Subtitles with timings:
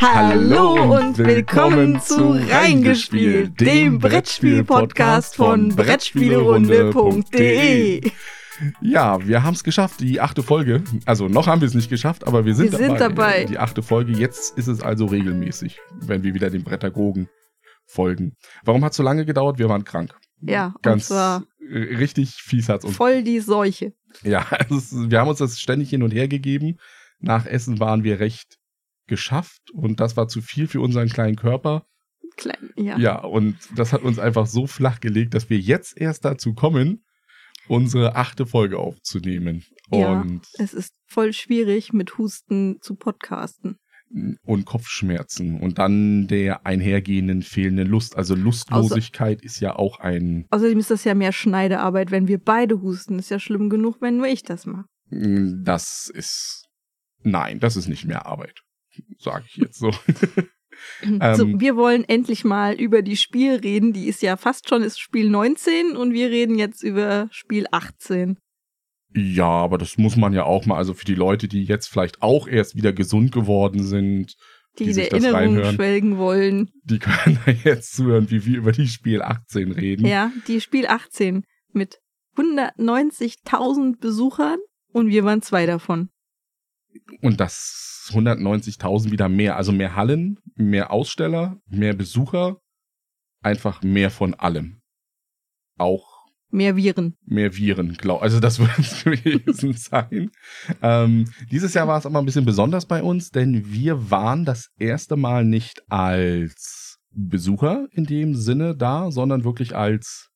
[0.00, 8.10] Hallo und willkommen zu Reingespielt, dem Brettspiel-Podcast von Brettspielerunde.de.
[8.80, 10.82] Ja, wir haben es geschafft, die achte Folge.
[11.04, 13.44] Also noch haben wir es nicht geschafft, aber wir sind, Wir sind dabei.
[13.44, 14.12] Die achte Folge.
[14.12, 17.28] Jetzt ist es also regelmäßig, wenn wir wieder den Brettagogen
[17.84, 18.36] folgen.
[18.64, 19.58] Warum hat es so lange gedauert?
[19.58, 20.14] Wir waren krank.
[20.40, 22.96] Ja, Ganz und zwar richtig fies hat's uns.
[22.96, 23.92] voll die Seuche.
[24.22, 26.78] Ja, es ist, wir haben uns das ständig hin und her gegeben.
[27.18, 28.56] Nach Essen waren wir recht
[29.10, 31.84] geschafft und das war zu viel für unseren kleinen Körper.
[32.36, 32.96] Klein, ja.
[32.98, 37.04] Ja, und das hat uns einfach so flach gelegt, dass wir jetzt erst dazu kommen,
[37.68, 39.64] unsere achte Folge aufzunehmen.
[39.92, 40.20] Ja.
[40.22, 43.76] Und, Es ist voll schwierig, mit Husten zu podcasten.
[44.42, 48.16] und Kopfschmerzen und dann der einhergehenden fehlenden Lust.
[48.16, 52.80] Also Lustlosigkeit ist ja auch ein, Außerdem ist das ja mehr Schneidearbeit, wenn wir beide
[52.80, 53.18] husten.
[53.18, 54.86] Ist ja schlimm genug, wenn nur ich das mache.
[55.10, 56.66] das ist,
[57.22, 58.60] nein, das ist nicht mehr Arbeit.
[59.18, 59.90] Sage ich jetzt so.
[61.02, 61.60] so, Ähm.
[61.60, 63.92] wir wollen endlich mal über die Spiel reden.
[63.92, 68.38] Die ist ja fast schon ist Spiel 19 und wir reden jetzt über Spiel 18.
[69.14, 72.22] Ja, aber das muss man ja auch mal, also für die Leute, die jetzt vielleicht
[72.22, 74.36] auch erst wieder gesund geworden sind,
[74.78, 76.70] Die, Die in Erinnerung schwelgen wollen.
[76.84, 80.06] die können da jetzt zuhören, wie wir über die Spiel 18 reden.
[80.06, 81.98] Ja, die Spiel 18 mit
[82.36, 84.58] 190.000 Besuchern
[84.92, 86.10] und wir waren zwei davon.
[87.20, 92.58] Und das 190.000 wieder mehr, also mehr Hallen, mehr Aussteller, mehr Besucher,
[93.42, 94.80] einfach mehr von allem.
[95.78, 96.20] Auch
[96.52, 97.16] Mehr Viren.
[97.24, 98.22] mehr Viren, glaub.
[98.22, 100.30] Also das wird es gewesen sein.
[100.82, 104.70] Ähm, dieses Jahr war es aber ein bisschen besonders bei uns, denn wir waren das
[104.76, 110.29] erste Mal nicht als Besucher in dem Sinne da, sondern wirklich als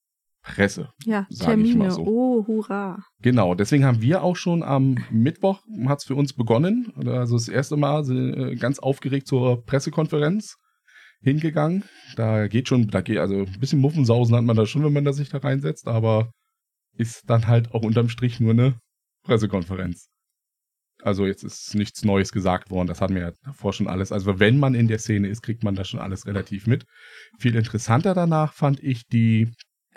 [0.44, 0.90] Presse.
[1.04, 1.90] Ja, Termine.
[1.90, 2.02] so.
[2.06, 3.02] Oh, hurra.
[3.22, 7.48] Genau, deswegen haben wir auch schon am Mittwoch, hat es für uns begonnen, also das
[7.48, 10.56] erste Mal äh, ganz aufgeregt zur Pressekonferenz
[11.22, 11.84] hingegangen.
[12.16, 15.04] Da geht schon, da geht, also ein bisschen Muffensausen hat man da schon, wenn man
[15.04, 16.30] da sich da reinsetzt, aber
[16.96, 18.78] ist dann halt auch unterm Strich nur eine
[19.24, 20.10] Pressekonferenz.
[21.02, 24.12] Also jetzt ist nichts Neues gesagt worden, das hatten wir ja davor schon alles.
[24.12, 26.84] Also wenn man in der Szene ist, kriegt man da schon alles relativ mit.
[27.38, 29.50] Viel interessanter danach fand ich die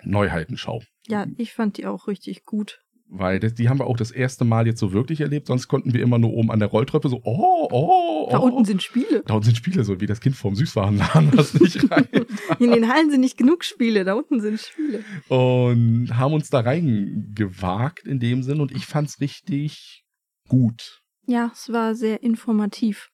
[0.03, 2.79] Neuheitenschau Ja, ich fand die auch richtig gut.
[3.09, 5.47] weil das, die haben wir auch das erste Mal jetzt so wirklich erlebt.
[5.47, 8.29] Sonst konnten wir immer nur oben an der Rolltreppe so, oh, oh, oh.
[8.29, 9.23] Da unten sind Spiele.
[9.25, 12.07] da unten sind Spiele, so wie das Kind vorm Süßwarenladen, was nicht rein.
[12.59, 15.03] In den Hallen sind nicht genug Spiele, da unten sind Spiele.
[15.29, 20.03] Und haben uns da reingewagt in dem Sinn und ich fand's richtig
[20.49, 21.01] gut.
[21.25, 23.09] Ja, es war sehr informativ.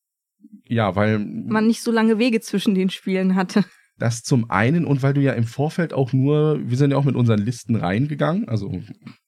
[0.68, 3.64] Ja, weil Man nicht so lange Wege zwischen den Spielen hatte.
[4.04, 7.06] Das zum einen und weil du ja im Vorfeld auch nur, wir sind ja auch
[7.06, 8.84] mit unseren Listen reingegangen, also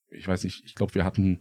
[0.09, 1.39] ich weiß nicht, ich glaube, wir hatten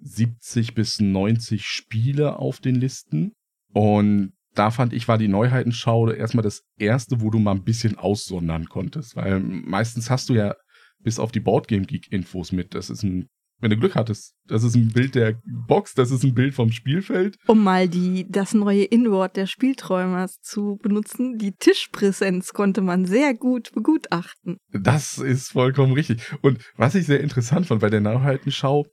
[0.00, 3.34] 70 bis 90 Spiele auf den Listen
[3.72, 7.98] und da fand ich, war die Neuheitenschau erstmal das erste, wo du mal ein bisschen
[7.98, 10.56] aussondern konntest, weil meistens hast du ja
[10.98, 12.74] bis auf die Boardgame Geek Infos mit.
[12.74, 13.28] Das ist ein,
[13.60, 16.70] wenn du Glück hattest, das ist ein Bild der Box, das ist ein Bild vom
[16.72, 17.36] Spielfeld.
[17.46, 23.34] Um mal die, das neue Inwort der Spielträumers zu benutzen, die Tischpräsenz konnte man sehr
[23.34, 24.58] gut begutachten.
[24.72, 26.34] Das ist vollkommen richtig.
[26.42, 28.86] Und was ich sehr interessant fand bei der Neuheitenschau,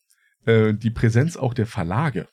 [0.45, 2.27] äh, die Präsenz auch der Verlage.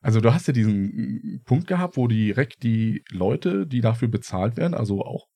[0.00, 4.74] Also du hast ja diesen Punkt gehabt, wo direkt die Leute, die dafür bezahlt werden,
[4.74, 5.26] also auch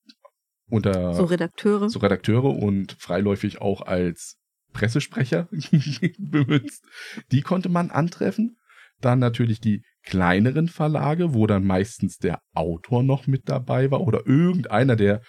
[0.71, 1.91] unter So Redakteure.
[1.91, 4.39] so Redakteure und freiläufig auch als
[4.73, 5.49] Pressesprecher
[6.19, 6.85] bemützt,
[7.31, 8.57] die konnte man antreffen.
[9.01, 14.27] Dann natürlich die kleineren Verlage, wo dann meistens der Autor noch mit dabei war oder
[14.27, 15.23] irgendeiner, der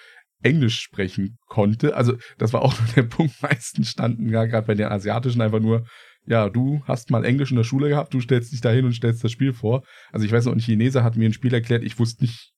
[0.44, 1.96] Englisch sprechen konnte.
[1.96, 3.42] Also das war auch der Punkt.
[3.42, 5.86] Meistens standen ja gerade bei den Asiatischen einfach nur,
[6.26, 8.94] ja, du hast mal Englisch in der Schule gehabt, du stellst dich da hin und
[8.94, 9.84] stellst das Spiel vor.
[10.12, 12.53] Also ich weiß noch, ein Chineser hat mir ein Spiel erklärt, ich wusste nicht,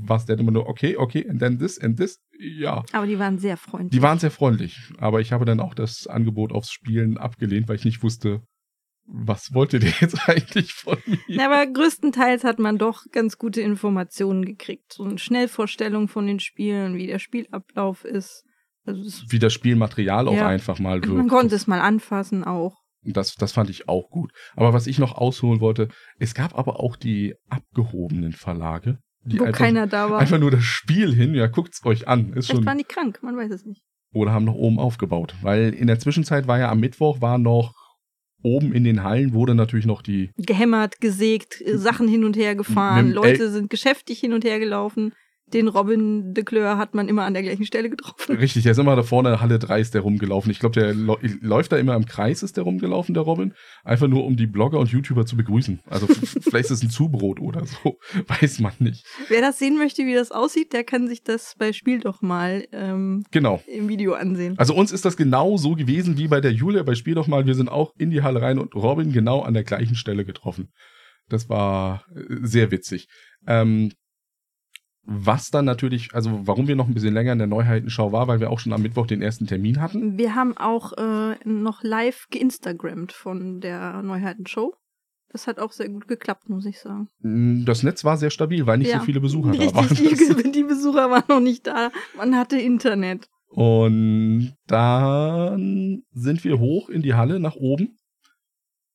[0.00, 2.20] was der hat immer nur, okay, okay, and then this and this.
[2.38, 3.90] Ja, Aber die waren sehr freundlich.
[3.98, 7.76] die waren sehr freundlich, aber ich habe dann auch das Angebot aufs Spielen abgelehnt, weil
[7.76, 8.42] ich nicht wusste,
[9.06, 11.18] was wolltet ihr jetzt eigentlich von mir?
[11.28, 14.92] Na, aber größtenteils hat man doch ganz gute Informationen gekriegt.
[14.92, 18.44] So eine Schnellvorstellung von den Spielen, wie der Spielablauf ist.
[18.86, 20.46] Also es, Wie das Spielmaterial auch Ja.
[20.46, 21.14] einfach mal wirkt.
[21.14, 22.76] man konnte es mal anfassen auch.
[23.02, 24.30] Das, das fand ich auch gut.
[24.56, 25.88] Aber was ich noch ausholen wollte,
[26.18, 30.18] es gab aber auch die abgehobenen Verlage, die wo einfach, keiner da war.
[30.20, 32.32] einfach nur das Spiel hin, ja, guckt's euch an.
[32.34, 33.82] Ist Vielleicht schon, waren die krank, man weiß es nicht.
[34.12, 35.34] oder haben noch oben aufgebaut.
[35.42, 37.72] Weil in der Zwischenzeit war ja am Mittwoch, war noch
[38.42, 43.10] oben in den Hallen, wurde natürlich noch die Gehämmert, gesägt, Sachen hin und her gefahren,
[43.10, 45.12] Leute sind geschäftig hin und her gelaufen.
[45.52, 48.36] Den Robin de Cleur hat man immer an der gleichen Stelle getroffen.
[48.36, 50.50] Richtig, der ist immer da vorne, Halle 3 ist der rumgelaufen.
[50.50, 53.52] Ich glaube, der läuft da immer im Kreis, ist der rumgelaufen, der Robin.
[53.84, 55.80] Einfach nur, um die Blogger und YouTuber zu begrüßen.
[55.86, 56.06] Also
[56.40, 57.98] vielleicht ist es ein Zubrot oder so.
[58.26, 59.04] Weiß man nicht.
[59.28, 62.66] Wer das sehen möchte, wie das aussieht, der kann sich das bei Spiel doch mal
[62.72, 63.62] ähm, genau.
[63.66, 64.58] im Video ansehen.
[64.58, 67.46] Also uns ist das genau so gewesen wie bei der Julia bei Spiel doch mal.
[67.46, 70.70] Wir sind auch in die Halle rein und Robin genau an der gleichen Stelle getroffen.
[71.28, 73.08] Das war äh, sehr witzig.
[73.46, 73.90] Ähm,
[75.06, 78.40] was dann natürlich, also warum wir noch ein bisschen länger in der Neuheitenschau war, weil
[78.40, 80.16] wir auch schon am Mittwoch den ersten Termin hatten.
[80.16, 84.74] Wir haben auch äh, noch live geinstagrammt von der Neuheitenshow.
[85.30, 87.08] Das hat auch sehr gut geklappt, muss ich sagen.
[87.20, 89.88] Mm, das Netz war sehr stabil, weil nicht ja, so viele Besucher richtig, da waren.
[90.44, 91.90] Die, die Besucher waren noch nicht da.
[92.16, 93.28] Man hatte Internet.
[93.48, 97.98] Und dann sind wir hoch in die Halle nach oben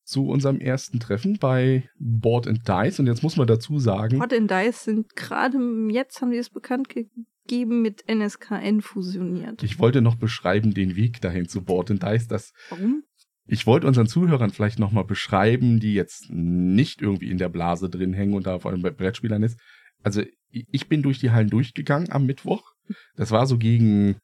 [0.09, 2.99] zu unserem ersten Treffen bei Board and Dice.
[2.99, 4.17] Und jetzt muss man dazu sagen.
[4.17, 5.57] Board and Dice sind gerade
[5.89, 9.61] jetzt, haben die es bekannt gegeben, mit NSKN fusioniert.
[9.63, 12.27] Ich wollte noch beschreiben den Weg dahin zu Board and Dice.
[12.27, 13.03] Dass Warum?
[13.45, 18.13] Ich wollte unseren Zuhörern vielleicht nochmal beschreiben, die jetzt nicht irgendwie in der Blase drin
[18.13, 19.59] hängen und da vor allem bei Brettspielern ist.
[20.03, 22.73] Also ich bin durch die Hallen durchgegangen am Mittwoch.
[23.15, 24.17] Das war so gegen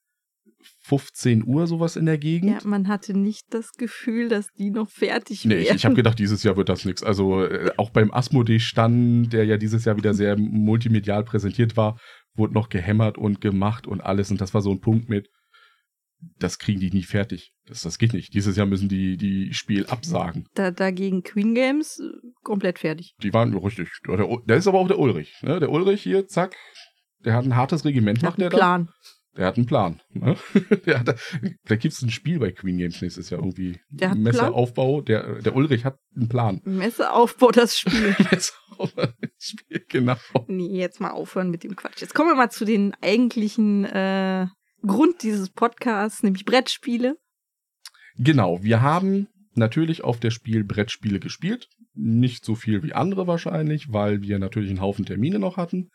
[0.88, 2.52] 15 Uhr sowas in der Gegend.
[2.52, 5.58] Ja, man hatte nicht das Gefühl, dass die noch fertig wären.
[5.58, 7.02] Nee, ich, ich habe gedacht, dieses Jahr wird das nichts.
[7.02, 12.00] Also äh, auch beim Asmodee-Stand, der ja dieses Jahr wieder sehr multimedial präsentiert war,
[12.36, 14.30] wurde noch gehämmert und gemacht und alles.
[14.30, 15.28] Und das war so ein Punkt mit,
[16.38, 17.52] das kriegen die nie fertig.
[17.66, 18.36] Das, das geht nicht.
[18.36, 20.46] Dieses Jahr müssen die die Spiel absagen.
[20.54, 23.16] Da, dagegen Queen Games äh, komplett fertig.
[23.24, 23.90] Die waren richtig.
[24.08, 25.34] Der, der ist aber auch der Ulrich.
[25.42, 25.60] Ne?
[25.60, 26.56] Der Ulrich hier, zack,
[27.26, 28.90] der hat ein hartes Regiment, macht der Plan.
[29.38, 30.02] Der hat einen Plan.
[30.14, 30.38] Ne?
[30.86, 31.16] der hat,
[31.66, 33.80] da gibt es ein Spiel bei Queen Games nächstes Jahr irgendwie.
[33.90, 35.02] Der hat Messeaufbau.
[35.02, 36.62] Der, der Ulrich hat einen Plan.
[36.64, 38.16] Messeaufbau, das Spiel.
[38.32, 40.16] Messeaufbau, das Spiel, genau.
[40.48, 42.02] Nee, jetzt mal aufhören mit dem Quatsch.
[42.02, 44.48] Jetzt kommen wir mal zu den eigentlichen äh,
[44.86, 47.18] Grund dieses Podcasts, nämlich Brettspiele.
[48.18, 51.68] Genau, wir haben natürlich auf der Spiel Brettspiele gespielt.
[51.94, 55.90] Nicht so viel wie andere wahrscheinlich, weil wir natürlich einen Haufen Termine noch hatten.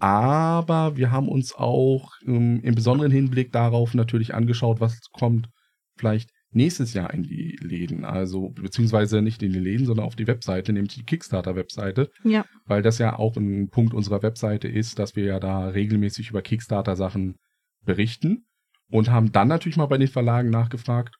[0.00, 5.48] Aber wir haben uns auch ähm, im besonderen Hinblick darauf natürlich angeschaut, was kommt
[5.96, 8.04] vielleicht nächstes Jahr in die Läden.
[8.04, 12.10] Also, beziehungsweise nicht in die Läden, sondern auf die Webseite, nämlich die Kickstarter-Webseite.
[12.24, 12.44] Ja.
[12.64, 16.42] Weil das ja auch ein Punkt unserer Webseite ist, dass wir ja da regelmäßig über
[16.42, 17.36] Kickstarter-Sachen
[17.84, 18.46] berichten.
[18.90, 21.14] Und haben dann natürlich mal bei den Verlagen nachgefragt,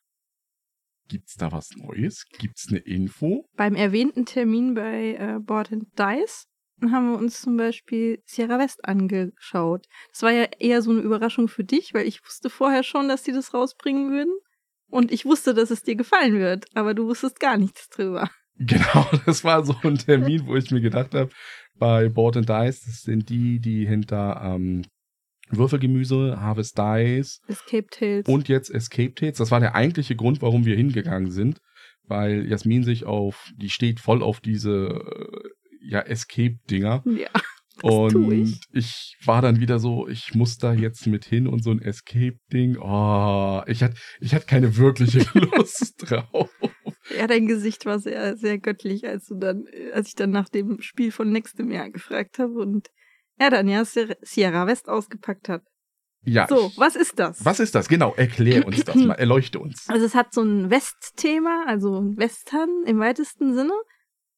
[1.08, 2.24] gibt's da was Neues?
[2.38, 3.44] Gibt's eine Info?
[3.56, 6.46] Beim erwähnten Termin bei äh, Board and Dice
[6.90, 9.86] haben wir uns zum Beispiel Sierra West angeschaut.
[10.12, 13.22] Das war ja eher so eine Überraschung für dich, weil ich wusste vorher schon, dass
[13.22, 14.32] die das rausbringen würden.
[14.90, 18.30] Und ich wusste, dass es dir gefallen wird, aber du wusstest gar nichts drüber.
[18.62, 21.30] Genau, das war so ein Termin, wo ich mir gedacht habe,
[21.76, 24.82] bei Board and Dice, das sind die, die hinter ähm,
[25.48, 29.38] Würfelgemüse, Harvest Dice Escape Tales und jetzt Escape Tales.
[29.38, 31.62] Das war der eigentliche Grund, warum wir hingegangen sind,
[32.04, 35.48] weil Jasmin sich auf, die steht voll auf diese äh,
[35.80, 37.04] ja, Escape-Dinger.
[37.06, 37.28] Ja.
[37.82, 38.60] und ich.
[38.72, 39.16] ich.
[39.24, 42.76] war dann wieder so, ich muss da jetzt mit hin und so ein Escape-Ding.
[42.78, 46.50] Oh, ich hatte ich hatte keine wirkliche Lust drauf.
[47.16, 50.80] Ja, dein Gesicht war sehr, sehr göttlich, als du dann, als ich dann nach dem
[50.80, 52.88] Spiel von nächstem Jahr gefragt habe und
[53.38, 55.62] er dann ja Sierra West ausgepackt hat.
[56.22, 56.46] Ja.
[56.46, 57.44] So, was ist das?
[57.44, 57.88] Was ist das?
[57.88, 59.86] Genau, erklär uns das mal, erleuchte uns.
[59.88, 63.72] Also es hat so ein West-Thema, also Western im weitesten Sinne.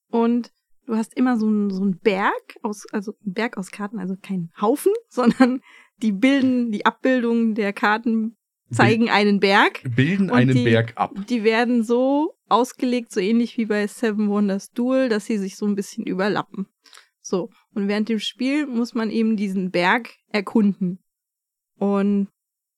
[0.09, 0.51] Und
[0.85, 4.51] Du hast immer so einen so Berg aus, also ein Berg aus Karten, also kein
[4.59, 5.61] Haufen, sondern
[5.97, 8.35] die bilden, die Abbildungen der Karten
[8.71, 9.81] zeigen einen Berg.
[9.95, 11.13] Bilden einen die, Berg ab.
[11.29, 15.65] Die werden so ausgelegt, so ähnlich wie bei Seven Wonders Duel, dass sie sich so
[15.65, 16.67] ein bisschen überlappen.
[17.21, 17.49] So.
[17.73, 20.99] Und während dem Spiel muss man eben diesen Berg erkunden.
[21.77, 22.27] Und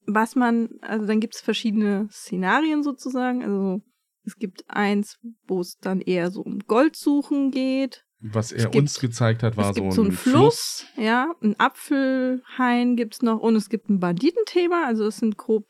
[0.05, 3.43] was man, also dann gibt es verschiedene Szenarien sozusagen.
[3.43, 3.81] Also
[4.25, 8.05] es gibt eins, wo es dann eher so um Goldsuchen geht.
[8.19, 11.05] Was er gibt, uns gezeigt hat, war so ein, so ein Fluss, Fluss.
[11.05, 14.85] Ja, ein Apfelhain gibt's noch und es gibt ein Banditenthema.
[14.85, 15.69] Also es sind grob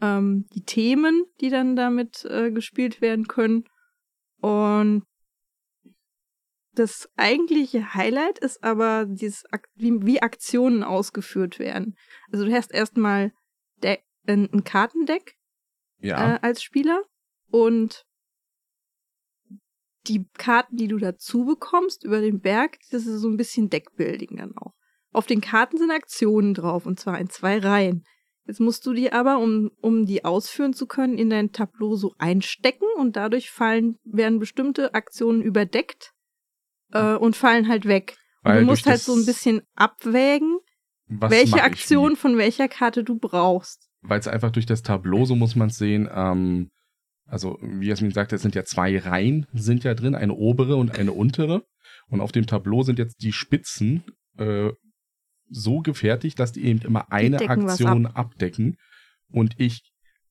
[0.00, 3.64] ähm, die Themen, die dann damit äh, gespielt werden können.
[4.40, 5.04] Und
[6.72, 9.44] das eigentliche Highlight ist aber dieses,
[9.74, 11.96] wie, wie Aktionen ausgeführt werden.
[12.30, 13.32] Also du hast erstmal
[14.26, 15.34] ein Kartendeck
[15.98, 16.34] ja.
[16.34, 17.02] äh, als Spieler
[17.50, 18.04] und
[20.06, 24.36] die Karten, die du dazu bekommst über den Berg, das ist so ein bisschen Deckbuilding
[24.36, 24.72] dann auch.
[25.12, 28.04] Auf den Karten sind Aktionen drauf und zwar in zwei Reihen.
[28.46, 32.14] Jetzt musst du die aber, um, um die ausführen zu können, in dein Tableau so
[32.18, 36.12] einstecken und dadurch fallen, werden bestimmte Aktionen überdeckt
[36.92, 38.16] äh, und fallen halt weg.
[38.42, 40.58] Und du musst halt so ein bisschen abwägen,
[41.06, 43.88] welche Aktion von welcher Karte du brauchst.
[44.00, 46.70] Weil es einfach durch das Tableau, so muss man es sehen, ähm,
[47.30, 50.98] also wie Jasmin sagte, es sind ja zwei Reihen, sind ja drin, eine obere und
[50.98, 51.64] eine untere.
[52.08, 54.04] Und auf dem Tableau sind jetzt die Spitzen
[54.36, 54.70] äh,
[55.48, 58.76] so gefertigt, dass die eben immer eine Aktion abdecken.
[59.30, 59.82] Und ich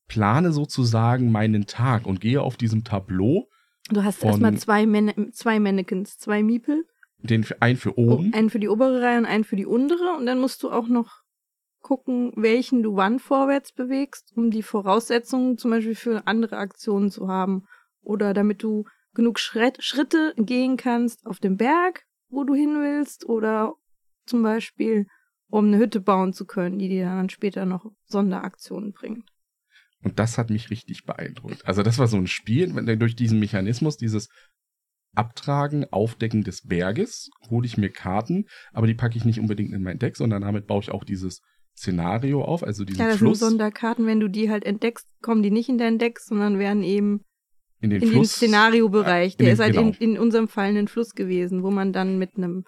[0.08, 3.46] plane sozusagen meinen Tag und gehe auf diesem Tableau
[3.88, 6.84] Du hast erstmal zwei, Man zwei Mannequins, zwei Miepel.
[7.18, 8.32] den für, einen für Oh, oben.
[8.34, 10.16] einen für die obere Reihe und einen für die untere.
[10.16, 11.19] Und dann musst du auch noch
[11.80, 17.28] gucken, welchen du wann vorwärts bewegst, um die Voraussetzungen zum Beispiel für andere Aktionen zu
[17.28, 17.64] haben.
[18.02, 18.84] Oder damit du
[19.14, 23.26] genug Schritt, Schritte gehen kannst auf dem Berg, wo du hin willst.
[23.26, 23.74] Oder
[24.26, 25.06] zum Beispiel,
[25.48, 29.28] um eine Hütte bauen zu können, die dir dann später noch Sonderaktionen bringt.
[30.02, 31.66] Und das hat mich richtig beeindruckt.
[31.66, 34.28] Also das war so ein Spiel, wenn durch diesen Mechanismus, dieses
[35.14, 39.82] Abtragen, Aufdecken des Berges, hole ich mir Karten, aber die packe ich nicht unbedingt in
[39.82, 41.42] mein Deck, sondern damit baue ich auch dieses
[41.80, 44.06] Szenario auf, also diesen Ja, das Fluss sind Sonderkarten.
[44.06, 47.24] Wenn du die halt entdeckst, kommen die nicht in dein Deck, sondern werden eben
[47.80, 48.32] in den in den Fluss.
[48.34, 49.32] Szenariobereich.
[49.32, 49.88] in Der den- ist halt genau.
[49.98, 52.64] in, in unserem Fall ein Fluss gewesen, wo man dann mit einem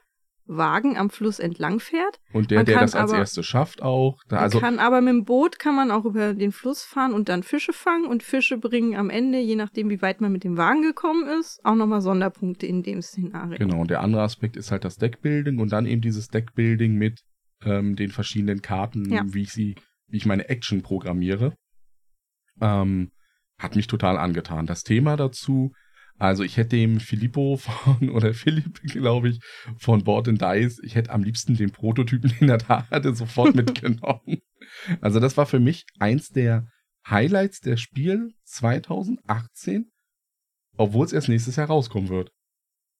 [0.46, 2.18] Wagen am Fluss entlang fährt.
[2.32, 4.18] Und der, Man der das als aber- erstes schafft auch.
[4.28, 7.28] Da, also kann aber mit dem Boot kann man auch über den Fluss fahren und
[7.28, 10.56] dann Fische fangen und Fische bringen am Ende, je nachdem wie weit man mit dem
[10.56, 13.56] Wagen gekommen ist, auch nochmal Sonderpunkte in dem Szenario.
[13.58, 17.20] Genau, und der andere Aspekt ist halt das Deckbuilding und dann eben dieses Deckbuilding mit
[17.64, 19.24] ähm, den verschiedenen Karten, Ja.
[19.26, 19.76] wie ich sie,
[20.08, 21.54] wie ich meine Action programmiere.
[22.60, 23.10] Ähm,
[23.58, 24.66] hat mich total angetan.
[24.66, 25.72] Das Thema dazu,
[26.18, 29.40] also ich hätte dem Filippo von, oder Philipp, glaube ich,
[29.78, 33.54] von Board and Dice, ich hätte am liebsten den Prototypen, den er da hatte, sofort
[33.54, 34.38] mitgenommen.
[35.00, 36.66] Also das war für mich eins der
[37.08, 39.90] Highlights der Spiel 2018,
[40.76, 42.30] obwohl es erst nächstes Jahr rauskommen wird.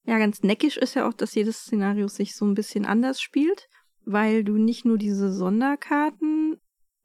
[0.04, 3.68] Ja, ganz neckisch ist ja auch, dass jedes Szenario sich so ein bisschen anders spielt,
[4.04, 6.58] weil du nicht nur diese Sonderkarten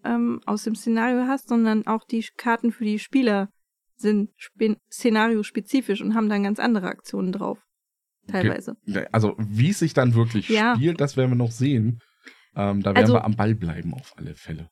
[0.03, 3.49] ähm, aus dem Szenario hast, sondern auch die Karten für die Spieler
[3.95, 7.57] sind spe- szenariospezifisch und haben dann ganz andere Aktionen drauf.
[8.27, 8.75] Teilweise.
[9.11, 10.75] Also, wie es sich dann wirklich Ja.
[10.75, 11.99] spielt, das werden wir noch sehen.
[12.55, 14.69] Ähm, da werden Also- wir am Ball bleiben, auf alle Fälle.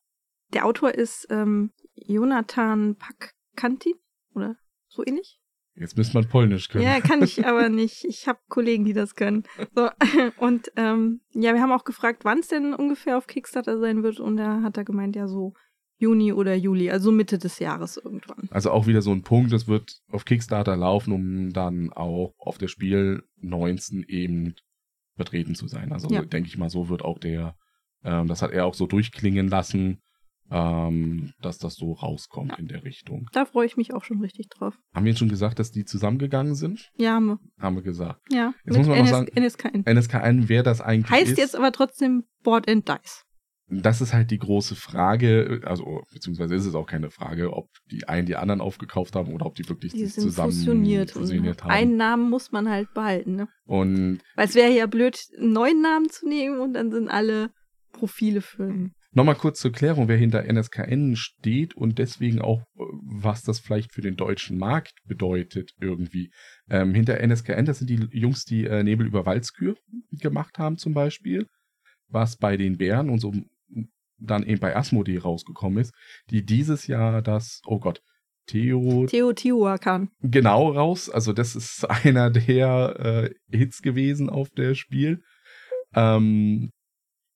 [0.54, 3.96] Der Autor ist ähm, Jonathan Pakkanti
[4.34, 5.40] oder so ähnlich.
[5.78, 6.86] Jetzt müsste man Polnisch können.
[6.86, 8.06] Ja, kann ich aber nicht.
[8.06, 9.44] Ich habe Kollegen, die das können.
[9.76, 9.90] So,
[10.38, 14.20] und ähm, ja, wir haben auch gefragt, wann es denn ungefähr auf Kickstarter sein wird.
[14.20, 15.54] Und da hat er gemeint, ja, so
[15.98, 18.48] Juni oder Juli, also Mitte des Jahres irgendwann.
[18.52, 22.58] Also auch wieder so ein Punkt, das wird auf Kickstarter laufen, um dann auch auf
[22.58, 24.56] der Spiel 19 eben
[25.16, 25.92] vertreten zu sein.
[25.92, 26.24] Also Ja.
[26.24, 27.56] denke ich mal, so wird auch der,
[28.04, 30.02] ähm, das hat er auch so durchklingen lassen,
[30.52, 32.58] ähm, dass das so rauskommt Ja.
[32.58, 33.28] in der Richtung.
[33.34, 34.78] Da freue ich mich auch schon richtig drauf.
[34.94, 36.92] Haben wir jetzt schon gesagt, dass die zusammengegangen sind?
[36.98, 37.40] Ja, haben wir.
[37.60, 38.22] Haben wir gesagt.
[38.32, 39.84] Ja, Jetzt muss man noch NS sagen- NSKN.
[39.86, 41.38] NSKN, wer das eigentlich Heißt ist.
[41.38, 43.24] jetzt aber trotzdem Board and Dice.
[43.68, 48.08] Das ist halt die große Frage, also beziehungsweise ist es auch keine Frage, ob die
[48.08, 51.10] einen die anderen aufgekauft haben oder ob die wirklich Die zusammen fusioniert.
[51.10, 51.72] fusioniert haben.
[51.72, 53.48] einen Namen muss man halt behalten, ne?
[53.66, 57.50] Und Weil es wäre ja blöd, einen neuen Namen zu nehmen und dann sind alle
[57.92, 63.42] Profile für nochmal kurz zur Klärung, wer hinter NSKN steht und deswegen auch, äh, was
[63.42, 66.32] das vielleicht für den deutschen Markt bedeutet irgendwie.
[66.70, 69.76] Ähm, hinter NSKN, das sind die Jungs, die äh, Nebel über Walzkür
[70.12, 71.48] gemacht haben zum Beispiel,
[72.08, 73.34] was bei den Bären und so
[74.18, 75.94] dann eben bei Asmodee rausgekommen ist,
[76.30, 78.02] die dieses Jahr das, oh Gott,
[78.48, 80.10] Theo Teotihuacan.
[80.22, 81.10] genau raus.
[81.10, 85.24] Also das ist einer der äh, Hits gewesen auf der Spiel.
[85.96, 86.72] Ähm,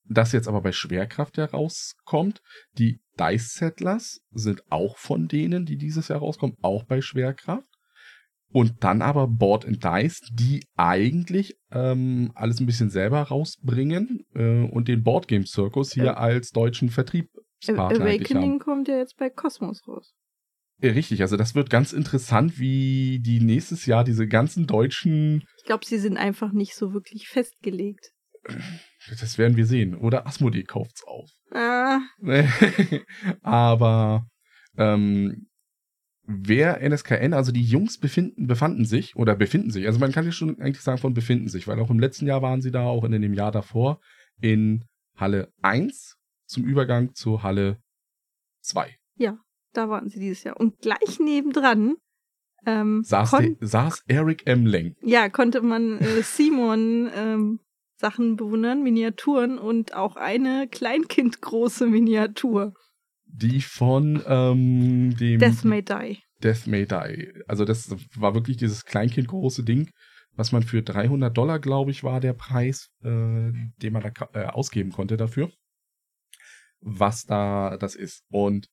[0.09, 2.41] das jetzt aber bei Schwerkraft herauskommt.
[2.77, 7.67] Die Dice Settlers sind auch von denen, die dieses Jahr rauskommen, auch bei Schwerkraft.
[8.51, 14.63] Und dann aber Board and Dice, die eigentlich ähm, alles ein bisschen selber rausbringen äh,
[14.63, 18.03] und den Board Game Circus hier als deutschen Vertriebspartner.
[18.03, 20.15] Awakening kommt ja jetzt bei Cosmos raus.
[20.81, 25.65] Ja, Richtig, also das wird ganz interessant, wie die nächstes Jahr diese ganzen deutschen, Ich
[25.65, 28.13] glaube, sie sind einfach nicht so wirklich festgelegt.
[29.15, 29.95] das werden wir sehen.
[29.95, 31.29] Oder Asmodee kauft's auf.
[31.51, 31.99] Ah,
[33.41, 34.25] Aber
[34.77, 35.47] ähm,
[36.23, 40.31] wer NSKN, also die Jungs befinden, befanden sich oder befinden sich, also man kann ja
[40.31, 43.03] schon eigentlich sagen von befinden sich, weil auch im letzten Jahr waren sie da, auch
[43.03, 43.99] in dem Jahr davor,
[44.39, 44.85] in
[45.15, 47.81] Halle 1 zum Übergang zu Halle
[48.61, 48.95] 2.
[49.73, 50.59] da waren sie dieses Jahr.
[50.59, 51.95] Und gleich nebendran
[52.65, 54.65] ähm, Saß, saß Eric M.
[54.65, 54.95] Leng.
[55.01, 57.59] ja, konnte man äh, Simon ähm,
[58.00, 62.74] Sachen bewundern, Miniaturen und auch eine Kleinkindgroße Miniatur.
[63.25, 66.20] Die von ähm, dem Death May Die.
[66.41, 67.34] Death May Die.
[67.48, 69.91] Also das war wirklich dieses Kleinkind-große Ding,
[70.32, 74.46] was man für 300 Dollar, glaube ich, war der Preis, äh, den man da äh,
[74.46, 75.51] ausgeben konnte dafür.
[76.82, 78.24] was da das ist.
[78.29, 78.68] Und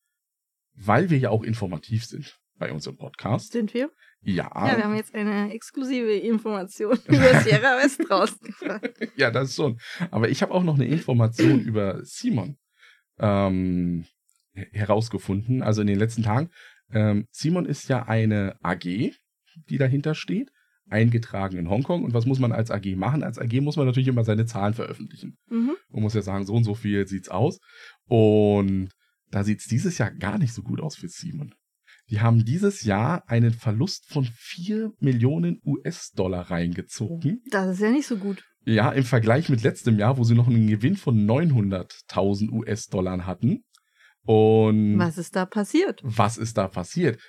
[0.74, 3.52] weil wir ja auch informativ sind bei unserem Podcast.
[3.52, 3.90] Sind wir?
[4.22, 4.50] Ja.
[4.54, 8.90] Ja, wir haben jetzt eine exklusive Information über Sierra West rausgebracht.
[9.16, 9.78] ja, das schon.
[10.10, 12.56] Aber ich habe auch noch eine Information über Simon
[13.18, 14.04] ähm,
[14.52, 15.62] herausgefunden.
[15.62, 16.50] Also in den letzten Tagen.
[16.92, 20.50] Ähm, Simon ist ja eine AG, die dahinter steht,
[20.88, 22.04] eingetragen in Hongkong.
[22.04, 23.22] Und was muss man als AG machen?
[23.22, 25.36] Als AG muss man natürlich immer seine Zahlen veröffentlichen.
[25.48, 25.76] Mhm.
[25.90, 27.58] Man muss ja sagen, so und so viel sieht's aus.
[28.08, 28.90] Und
[29.30, 31.54] da sieht's dieses Jahr gar nicht so gut aus für Simon.
[32.08, 37.42] Die haben dieses Jahr einen Verlust von 4 Millionen US-Dollar reingezogen.
[37.50, 38.44] Das ist ja nicht so gut.
[38.64, 43.64] Ja, im Vergleich mit letztem Jahr, wo sie noch einen Gewinn von 900.000 US-Dollar hatten.
[44.24, 46.00] Und Was ist da passiert?
[46.04, 47.20] was ist da passiert?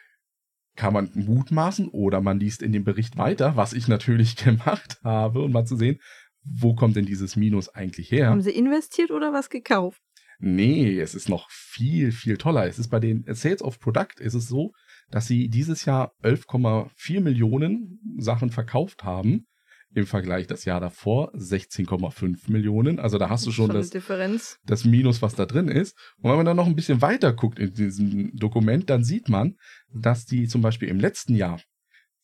[0.76, 5.42] Kann man mutmaßen oder man liest in dem Bericht weiter, was ich natürlich gemacht habe,
[5.42, 6.00] um mal zu sehen,
[6.44, 8.30] wo kommt denn dieses Minus eigentlich her?
[8.30, 10.02] Haben sie investiert oder was gekauft?
[10.40, 12.68] Nee, es ist noch viel, viel toller.
[12.68, 14.72] Es ist bei den Sales of Product ist es so,
[15.10, 19.48] dass sie dieses Jahr 11,4 Millionen Sachen verkauft haben.
[19.96, 23.00] Im Vergleich das Jahr davor 16,5 Millionen.
[23.00, 24.60] Also da hast du schon eine das, Differenz.
[24.66, 25.98] das Minus, was da drin ist.
[26.18, 29.56] Und wenn man dann noch ein bisschen weiter guckt in diesem Dokument, dann sieht man,
[29.94, 31.62] dass die zum Beispiel im letzten Jahr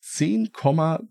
[0.02, 1.08] 10,2,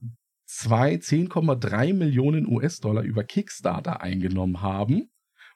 [0.47, 5.09] 10,3 Millionen US-Dollar über Kickstarter eingenommen haben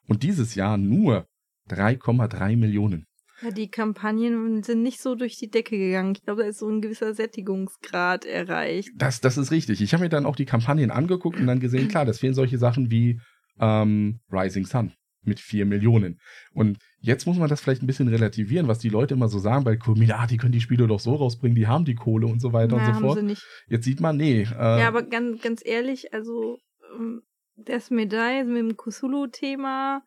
[0.08, 1.28] und dieses Jahr nur
[1.70, 3.06] 3,3 Millionen.
[3.42, 6.14] Ja, die Kampagnen sind nicht so durch die Decke gegangen.
[6.16, 8.90] Ich glaube, da ist so ein gewisser Sättigungsgrad erreicht.
[8.96, 9.80] Das, das ist richtig.
[9.82, 12.58] Ich habe mir dann auch die Kampagnen angeguckt und dann gesehen, klar, das fehlen solche
[12.58, 13.20] Sachen wie
[13.60, 16.20] ähm, Rising Sun mit 4 Millionen.
[16.54, 19.66] Und jetzt muss man das vielleicht ein bisschen relativieren, was die Leute immer so sagen
[19.66, 22.40] bei Comida, ah, die können die Spiele doch so rausbringen, die haben die Kohle und
[22.40, 23.20] so weiter Na, und so haben fort.
[23.20, 23.44] sie nicht.
[23.68, 24.44] Jetzt sieht man, nee.
[24.44, 26.58] Äh, Ja, aber ganz, ganz ehrlich, also
[26.96, 27.22] ähm,
[27.56, 30.02] das Medaille mit dem Cthulhu-Thema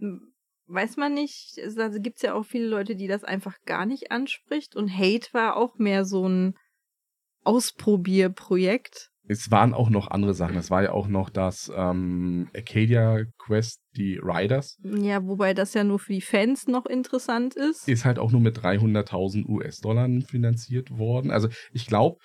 [0.00, 0.31] m,
[0.72, 1.58] weiß man nicht.
[1.58, 4.74] Es- Also gibt es ja auch viele Leute, die das einfach gar nicht anspricht.
[4.76, 6.54] Und Hate war auch mehr so ein
[7.44, 9.10] Ausprobierprojekt.
[9.28, 10.56] es waren auch noch andere Sachen.
[10.56, 15.84] Es war ja auch noch das ähm, Arcadia Quest, die Riders, Ja, wobei das ja
[15.84, 17.88] nur für die Fans noch interessant ist.
[17.88, 21.30] ist halt auch nur mit 300.000 US-Dollar finanziert worden.
[21.30, 22.18] Also ich glaube,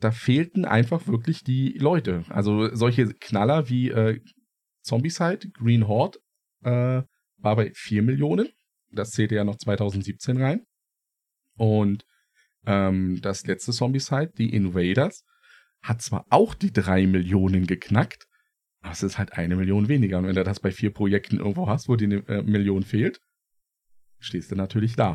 [0.00, 2.24] da fehlten einfach wirklich die Leute.
[2.28, 4.20] Also solche Knaller wie äh,
[4.82, 6.18] Zombicide, Green Horde,
[6.64, 7.02] äh,
[7.42, 8.48] war bei 4 Millionen.
[8.92, 10.66] Das zählte ja noch 2017 rein.
[11.56, 12.04] Und
[12.66, 15.24] ähm, das letzte Zombicide, die Invaders,
[15.82, 18.26] hat zwar auch die 3 Millionen geknackt,
[18.82, 20.18] aber es ist halt eine Million weniger.
[20.18, 23.20] Und wenn du das bei vier Projekten irgendwo hast, wo die eine äh, Million fehlt,
[24.18, 25.14] stehst du natürlich da.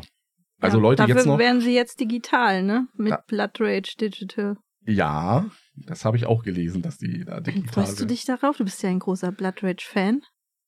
[0.60, 1.38] Also ja, Leute, dafür jetzt noch.
[1.38, 2.88] wären sie jetzt digital, ne?
[2.94, 3.22] Mit Ja.
[3.26, 4.56] Blood Rage Digital.
[4.88, 8.56] Ja, das habe ich auch gelesen, dass die da digital Freust du dich darauf?
[8.56, 10.16] Du bist ja ein großer Blood Rage-Fan.
[10.18, 10.22] I-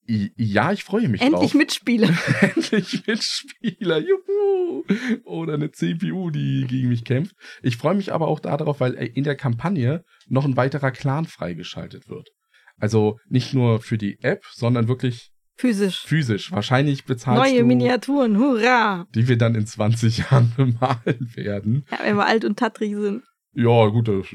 [0.08, 1.54] Ja, ich freue mich Endlich drauf.
[1.54, 2.08] Mitspieler.
[2.40, 4.84] Endlich Mitspieler, juhu!
[5.24, 7.34] Oder eine CPU, die gegen mich kämpft.
[7.62, 11.26] Ich freue mich aber auch darauf, weil äh, in der Kampagne noch ein weiterer Clan
[11.26, 12.30] freigeschaltet wird.
[12.78, 16.04] Also nicht nur für die App, sondern wirklich Physisch.
[16.06, 16.52] physisch.
[16.52, 19.06] Wahrscheinlich bezahlst Neue du, Miniaturen, hurra!
[19.14, 21.84] die wir dann in 20 Jahren bemalen werden.
[21.90, 23.24] Ja, wenn wir alt und tattrig sind.
[23.54, 24.26] Ja, gut, das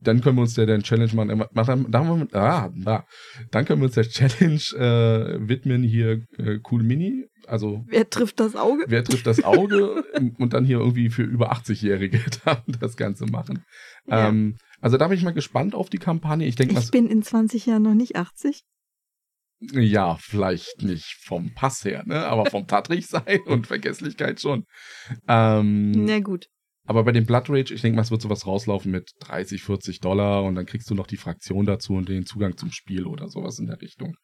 [0.00, 1.44] dann, können wir uns der, der Challenge machen.
[1.52, 3.04] Mach dann, dann, ah, da.
[3.50, 7.26] dann können wir uns der Challenge äh, widmen, hier äh, Cool Mini.
[7.46, 8.84] Also Wer trifft das Auge?
[8.88, 10.04] wer trifft das Auge
[10.38, 13.64] und dann hier irgendwie für über 80-Jährige dann das Ganze machen.
[14.06, 14.28] Ja.
[14.28, 16.46] Ähm, also da bin ich mal gespannt auf die Kampagne.
[16.46, 18.62] Ich denke, Ich bin in 20 Jahren noch nicht 80.
[19.60, 22.26] ja, vielleicht nicht vom Pass her, ne?
[22.26, 24.64] aber vom Tattrich sein und Vergesslichkeit schon.
[25.26, 26.46] Ähm, Na gut.
[26.88, 30.00] Aber bei dem Blood Rage, ich denke mal, es wird sowas rauslaufen mit 30, 40
[30.00, 33.28] Dollar und dann kriegst du noch die Fraktion dazu und den Zugang zum Spiel oder
[33.28, 34.14] sowas in der Richtung.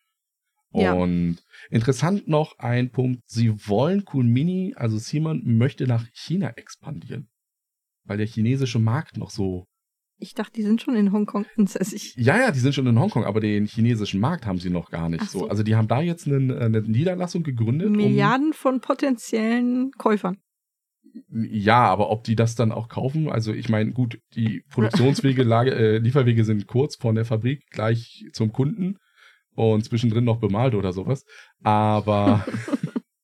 [0.72, 0.94] Ja.
[0.94, 1.36] Und
[1.70, 7.28] interessant noch ein Punkt, sie wollen Cool Mini, also Simon möchte nach China expandieren.
[8.04, 9.66] Weil der chinesische Markt noch so.
[10.16, 12.14] Ich dachte, die sind schon in Hongkong ansässig.
[12.16, 15.10] Ja, ja, die sind schon in Hongkong, aber den chinesischen Markt haben sie noch gar
[15.10, 15.40] nicht so.
[15.40, 15.48] so.
[15.48, 17.88] Also die haben da jetzt eine, eine Niederlassung gegründet.
[17.88, 20.38] um- Milliarden von potenziellen Käufern.
[21.30, 25.72] Ja, aber ob die das dann auch kaufen, also ich meine, gut, die Produktionswege, Lage,
[25.72, 28.98] äh, Lieferwege sind kurz von der Fabrik gleich zum Kunden
[29.54, 31.24] und zwischendrin noch bemalt oder sowas.
[31.62, 32.44] Aber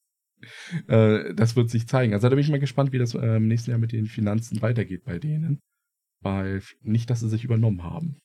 [0.89, 2.15] äh, das wird sich zeigen.
[2.15, 4.63] Also da bin ich mal gespannt, wie das äh, im nächsten Jahr mit den Finanzen
[4.63, 5.61] weitergeht bei denen.
[6.21, 8.19] Weil nicht, dass sie sich übernommen haben.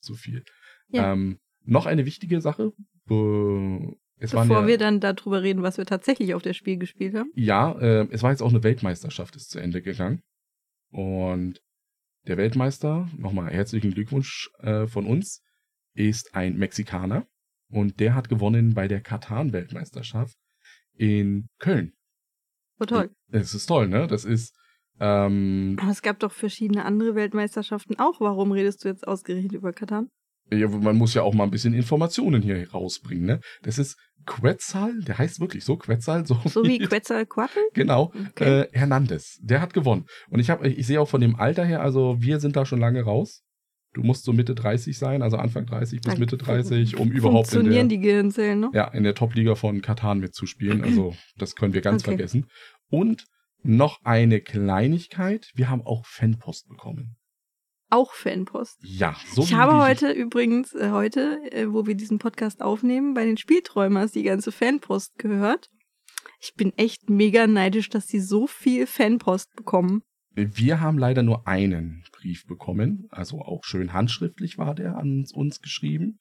[0.00, 0.42] So viel.
[0.88, 1.12] Ja.
[1.12, 2.72] Ähm, noch eine wichtige Sache.
[4.18, 7.30] Es Bevor ja, wir dann darüber reden, was wir tatsächlich auf der Spiel gespielt haben.
[7.34, 10.22] ja, äh, es war jetzt auch eine Weltmeisterschaft, ist zu Ende gegangen.
[10.90, 11.60] Und
[12.26, 15.42] der Weltmeister, nochmal herzlichen Glückwunsch äh, von uns,
[15.94, 17.26] ist ein Mexikaner.
[17.68, 20.36] Und der hat gewonnen bei der Katan-Weltmeisterschaft
[20.94, 21.92] in Köln.
[22.80, 23.10] Oh toll.
[23.30, 24.06] Es ist toll, ne?
[24.06, 24.54] Das ist
[24.98, 28.20] ähm, Aber es gab doch verschiedene andere Weltmeisterschaften auch.
[28.20, 30.08] Warum redest du jetzt ausgerechnet über Katan?
[30.52, 33.40] Ja, man muss ja auch mal ein bisschen Informationen hier rausbringen, ne?
[33.62, 37.60] Das ist Quetzal, der heißt wirklich so, Quetzal, so, So wie Quetzalcoatl?
[37.74, 38.62] Genau, Okay.
[38.62, 39.38] äh, Hernandez.
[39.40, 40.06] Der hat gewonnen.
[40.30, 42.80] Und ich habe, ich sehe auch von dem Alter her, also wir sind da schon
[42.80, 43.42] lange raus.
[43.94, 47.70] Du musst so Mitte 30 sein, also Anfang 30 bis Mitte 30, um überhaupt in
[47.70, 48.74] der, die Gehirnzellen noch?
[48.74, 50.82] ja, in der Top-Liga von Katan mitzuspielen.
[50.82, 52.10] Also das können wir ganz Okay.
[52.10, 52.46] vergessen.
[52.90, 53.24] Und
[53.62, 57.16] noch eine Kleinigkeit, wir haben auch Fanpost bekommen.
[57.88, 58.78] Auch Fanpost.
[58.82, 63.24] Ja, so ich habe heute übrigens, äh, heute, äh, wo wir diesen Podcast aufnehmen, bei
[63.24, 65.70] den Spielträumers die ganze Fanpost gehört.
[66.40, 70.02] Ich bin echt mega neidisch, dass die so viel Fanpost bekommen.
[70.34, 75.62] Wir haben leider nur einen Brief bekommen, also auch schön handschriftlich war der an uns
[75.62, 76.18] geschrieben.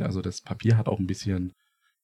[0.00, 1.54] Also das Papier hat auch ein bisschen,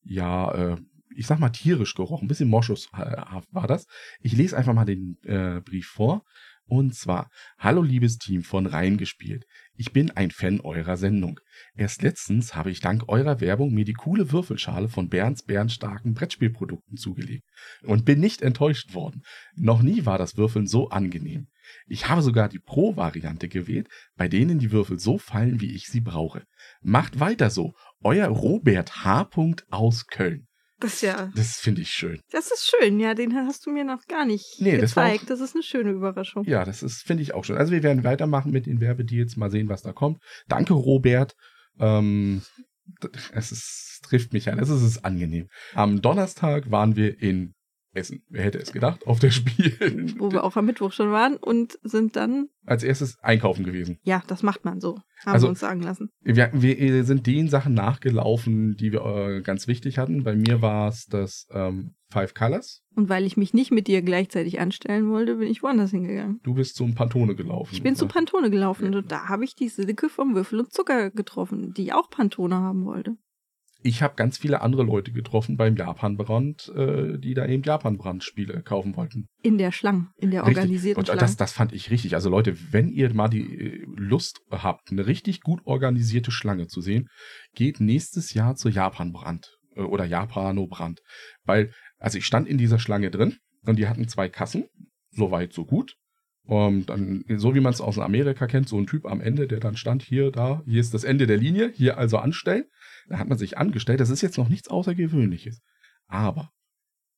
[0.03, 0.77] ja, äh,
[1.15, 3.87] ich sag mal tierisch gerochen, ein bisschen moschushaft war das.
[4.21, 6.25] Ich lese einfach mal den äh, Brief vor.
[6.67, 9.45] Und zwar, hallo liebes Team von Reingespielt.
[9.77, 11.39] Ich bin ein Fan eurer Sendung.
[11.77, 16.97] Erst letztens habe ich dank eurer Werbung mir die coole Würfelschale von Bernds bärenstarken Brettspielprodukten
[16.97, 17.45] zugelegt
[17.83, 19.23] und bin nicht enttäuscht worden.
[19.57, 21.49] Noch nie war das Würfeln so angenehm.
[21.87, 26.01] Ich habe sogar die Pro-Variante gewählt, bei denen die Würfel so fallen, wie ich sie
[26.01, 26.45] brauche.
[26.81, 27.75] Macht weiter so.
[28.03, 29.29] Euer Robert H.
[29.71, 30.47] aus Köln.
[30.85, 32.21] Das ja, Das finde ich schön.
[32.31, 33.01] das ist schön.
[33.01, 35.31] Ja, den hast du mir noch gar nicht Nee, das war auch- gezeigt.
[35.31, 36.45] Das, ist eine schöne Überraschung.
[36.45, 37.57] Ja, das ist, finde ich auch schön.
[37.57, 40.19] Also wir werden weitermachen mit den Werbedeals, mal sehen, was da kommt.
[40.47, 41.35] Danke, Robert.
[41.81, 42.43] Ähm,
[43.33, 44.59] es ist, trifft mich an.
[44.59, 45.49] Es ist, es ist angenehm.
[45.75, 47.55] Am Donnerstag waren wir in
[47.95, 48.23] Essen.
[48.29, 49.07] Wer hätte es gedacht?
[49.07, 50.15] Auf der Spiel.
[50.19, 53.99] Wo wir auch am Mittwoch schon waren und sind dann, Als erstes einkaufen gewesen.
[54.03, 54.97] ja, das macht man so.
[55.25, 56.11] Haben Also- wir uns sagen lassen.
[56.23, 60.25] Wir, wir sind den Sachen nachgelaufen, die wir äh, ganz wichtig hatten.
[60.25, 62.83] Bei mir war es das ähm, Five Colors.
[62.95, 66.41] Und weil ich mich nicht mit dir gleichzeitig anstellen wollte, bin ich woanders hingegangen.
[66.43, 67.71] Du bist zum Pantone gelaufen.
[67.75, 68.15] Ich bin zu oder?
[68.15, 72.11] Pantone gelaufen und da habe ich die Silke vom Würfel und Zucker getroffen, die auch
[72.11, 73.17] Pantone haben wollte.
[73.87, 78.97] Ich habe ganz viele andere Leute getroffen beim Japanbrand, äh, die da eben Japanbrand-Spiele kaufen
[78.97, 79.29] wollten.
[79.43, 80.57] In der Schlange, in der Richtig.
[80.57, 81.21] organisierten Und Schlange.
[81.21, 82.15] das, das fand ich richtig.
[82.15, 86.81] Also Leute, wenn ihr mal die äh, Lust habt, eine richtig gut organisierte Schlange zu
[86.81, 87.11] sehen,
[87.55, 91.03] geht nächstes Jahr zur Japanbrand äh, oder Japanobrand.
[91.45, 94.65] Weil, also ich stand in dieser Schlange drin und die hatten zwei Kassen,
[95.11, 95.95] so weit, so gut.
[96.47, 99.61] Und dann, so wie man es aus Amerika kennt, so ein Typ am Ende, der
[99.61, 102.65] dann stand, hier, da, hier ist das Ende der Linie, hier also anstellen.
[103.09, 104.01] Da hat man sich angestellt.
[104.01, 105.63] Das ist jetzt noch nichts Außergewöhnliches.
[106.07, 106.53] Aber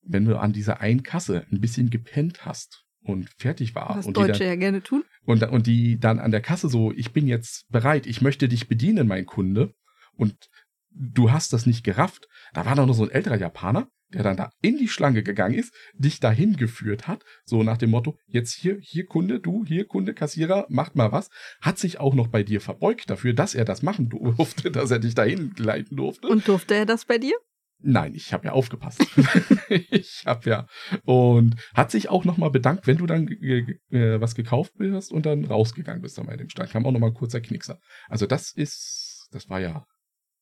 [0.02, 4.16] wenn du an dieser einen Kasse ein bisschen gepennt hast und fertig war was und
[4.16, 5.04] die, dann, Deutsche ja gerne tun.
[5.24, 8.68] und, und die dann an der Kasse so, ich bin jetzt bereit, ich möchte dich
[8.68, 9.74] bedienen, mein Kunde,
[10.14, 10.48] und
[10.90, 14.36] du hast das nicht gerafft, da war doch noch so ein älterer Japaner, der dann
[14.36, 18.52] da in die Schlange gegangen ist, dich dahin geführt hat, so nach dem Motto, jetzt
[18.52, 22.42] hier, hier Kunde, du, hier Kunde, Kassierer, macht mal was, hat sich auch noch bei
[22.42, 26.28] dir verbeugt dafür, dass er das machen durfte, dass er dich dahin leiten durfte.
[26.28, 27.34] Und durfte er das bei dir?
[27.78, 29.04] Nein, ich habe ja aufgepasst.
[29.68, 30.66] ich habe ja
[31.04, 35.26] und hat sich auch noch mal bedankt, wenn du dann äh, was gekauft hast und
[35.26, 36.70] dann rausgegangen bist an dem Stand.
[36.70, 37.78] Kam auch noch mal ein kurzer Knickser.
[38.08, 39.84] Also das ist, das war ja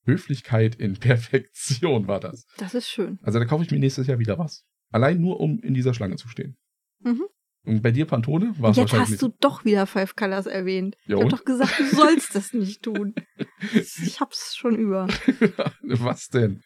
[0.05, 2.47] Höflichkeit in Perfektion war das.
[2.59, 3.19] Das ist schön.
[3.23, 4.65] Also da kaufe ich mir nächstes Jahr wieder was.
[4.91, 6.57] Allein nur um in dieser Schlange zu stehen.
[7.01, 7.25] Mhm.
[7.67, 10.97] Und bei dir Pantone war es Jetzt wahrscheinlich hast du doch wieder Five Colors erwähnt.
[11.07, 13.15] Ja, ich habe doch gesagt, du sollst das nicht tun.
[13.73, 15.09] Ich hab's schon über.
[15.83, 16.63] was denn?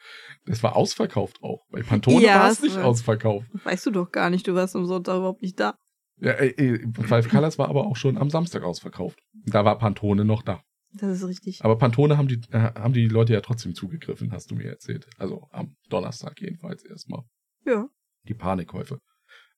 [0.46, 1.64] Das war ausverkauft auch.
[1.70, 3.46] Bei Pantone Ja, war es nicht war- ausverkauft.
[3.64, 5.76] Weißt du doch gar nicht, du warst am Sonntag überhaupt nicht da.
[6.20, 9.20] Ja, äh, äh, Five Colors war aber auch schon am Samstag ausverkauft.
[9.46, 10.60] Da war Pantone noch da.
[10.92, 11.64] Das ist richtig.
[11.64, 15.06] Aber Pantone haben die, äh, haben die Leute ja trotzdem zugegriffen, hast du mir erzählt.
[15.18, 17.22] Also am Donnerstag jedenfalls erstmal.
[17.66, 17.88] Ja.
[18.26, 18.98] Die Panikkäufe.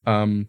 [0.04, 0.48] Ähm,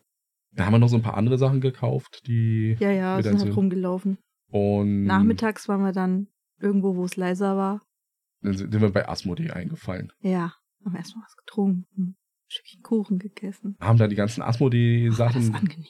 [0.51, 3.39] da haben wir noch so ein paar andere Sachen gekauft, die Ja, ja, Mit sind
[3.39, 4.17] halt rumgelaufen.
[4.47, 6.27] und Nachmittags waren wir dann
[6.59, 7.81] irgendwo, wo es leiser war.
[8.41, 10.11] dann sind wir bei Asmodee eingefallen.
[10.21, 12.15] Ja, haben erstmal was getrunken, ein
[12.47, 13.77] Stückchen Kuchen gegessen.
[13.79, 15.41] Haben da die ganzen Oh, das Asmodee-Sachen.
[15.41, 15.85] ist angenehm.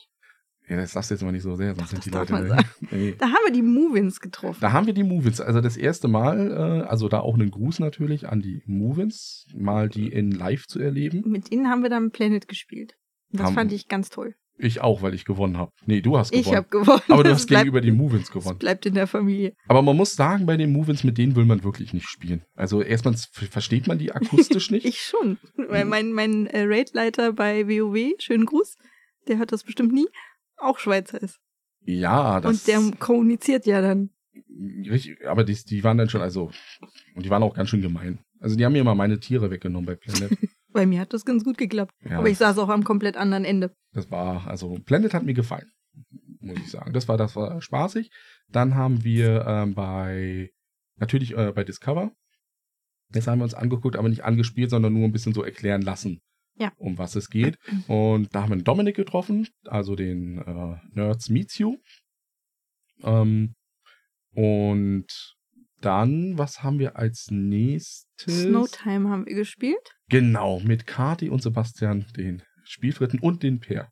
[0.70, 2.58] Ja, das sagst du jetzt mal nicht so sehr, sonst Doch, sind die das Leute.
[2.92, 3.16] nee.
[3.18, 4.58] Da haben wir die Movins getroffen.
[4.62, 5.42] Da haben wir die Movins.
[5.42, 9.90] Also das erste Mal, äh, also da auch einen Gruß natürlich an die Movins, mal
[9.90, 11.24] die in live zu erleben.
[11.26, 12.96] Mit ihnen haben wir dann Planet gespielt.
[13.32, 14.36] Das Haben- fand ich ganz toll.
[14.64, 15.72] Ich auch, weil ich gewonnen habe.
[15.88, 16.58] Nee, du hast Ich gewonnen.
[16.58, 17.02] habe gewonnen.
[17.08, 18.60] Aber du Das hast bleibt- gegenüber die Movins Das gewonnen.
[18.60, 19.54] bleibt in der Familie.
[19.68, 22.44] Aber man muss sagen, bei den Movins, mit denen will man wirklich nicht spielen.
[22.56, 24.86] Also erstmal versteht man die akustisch nicht.
[24.86, 25.38] Ich schon.
[25.56, 28.76] Weil mein, mein äh, Raidleiter bei WoW, schönen Gruß,
[29.28, 30.06] der hört das bestimmt nie,
[30.62, 31.40] auch Schweizer ist.
[31.86, 34.10] ja, das Und der kommuniziert ja dann.
[34.90, 36.52] richtig, aber die, die waren dann schon, also,
[37.16, 38.20] und die waren auch ganz schön gemein.
[38.40, 40.32] Also die haben mir mal meine Tiere weggenommen bei Planet.
[40.74, 41.94] Bei mir hat das ganz gut geklappt.
[42.10, 42.20] Ja.
[42.20, 43.76] Aber ich saß auch am komplett anderen Ende.
[43.92, 45.70] Das war, also Blended hat mir gefallen,
[46.40, 46.94] muss ich sagen.
[46.94, 48.10] Das war, das war spaßig.
[48.48, 50.50] Dann haben wir ähm, bei,
[50.96, 52.14] natürlich äh, bei Discover,
[53.10, 56.22] das haben wir uns angeguckt, aber nicht angespielt, sondern nur ein bisschen so erklären lassen,
[56.56, 56.72] Ja.
[56.78, 57.58] um was es geht.
[57.88, 61.78] Und da haben wir Dominik getroffen, also den äh, Nerds Meets You.
[63.04, 63.56] Ähm,
[64.34, 65.08] und
[65.80, 68.44] dann, was haben wir als nächstes?
[68.44, 69.96] Snowtime haben wir gespielt.
[70.10, 73.90] Genau, mit Kati und Sebastian, den Spielfritten und den Peer.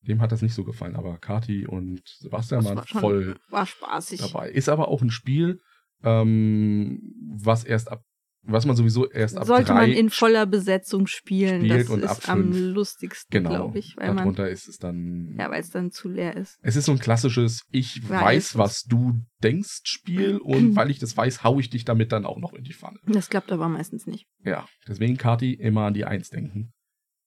[0.00, 3.36] Dem hat das nicht so gefallen, aber Kati und Sebastian Das waren war schon- voll
[3.50, 4.20] War spaßig.
[4.20, 4.50] dabei.
[4.50, 5.60] Ist aber auch ein Spiel,
[6.02, 7.00] ähm,
[7.38, 8.02] was erst ab,
[8.46, 11.64] was man sowieso erst ab Sollte man in voller Besetzung spielen.
[11.64, 13.50] spielt das und ist ab am lustigsten, genau.
[13.50, 13.96] glaube ich.
[13.96, 15.34] Weil man, Darunter ist es dann.
[15.38, 16.58] ja, weil es dann zu leer ist.
[16.62, 20.98] Es ist so ein klassisches Ich Weiß weiß, was du denkst Spiel und weil ich
[20.98, 22.98] das weiß, hau ich dich damit dann auch noch in die Pfanne.
[23.06, 24.26] Das klappt aber meistens nicht.
[24.44, 26.72] Ja, deswegen Kati immer an die Eins denken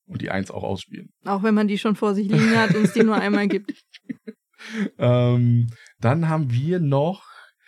[0.07, 1.09] und die Eins auch ausspielen.
[1.25, 3.73] Auch wenn man die schon vor sich liegen hat und es die nur einmal gibt.
[4.97, 5.67] Ähm,
[5.99, 7.23] dann haben wir noch,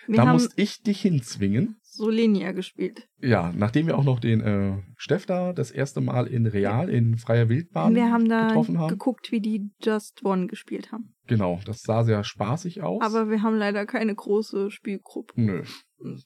[0.08, 1.78] Wir da haben musste ich dich hinzwingen.
[2.02, 3.08] Solenia gespielt.
[3.20, 7.18] Ja, nachdem wir auch noch den äh, Steff da das erste Mal in Real, in
[7.18, 8.90] freier Wildbahn wir haben da getroffen haben.
[8.90, 11.14] geguckt, wie die Just One gespielt haben.
[11.28, 13.02] Genau, das sah sehr spaßig aus.
[13.04, 15.40] Aber wir haben leider keine große Spielgruppe.
[15.40, 15.64] Nö,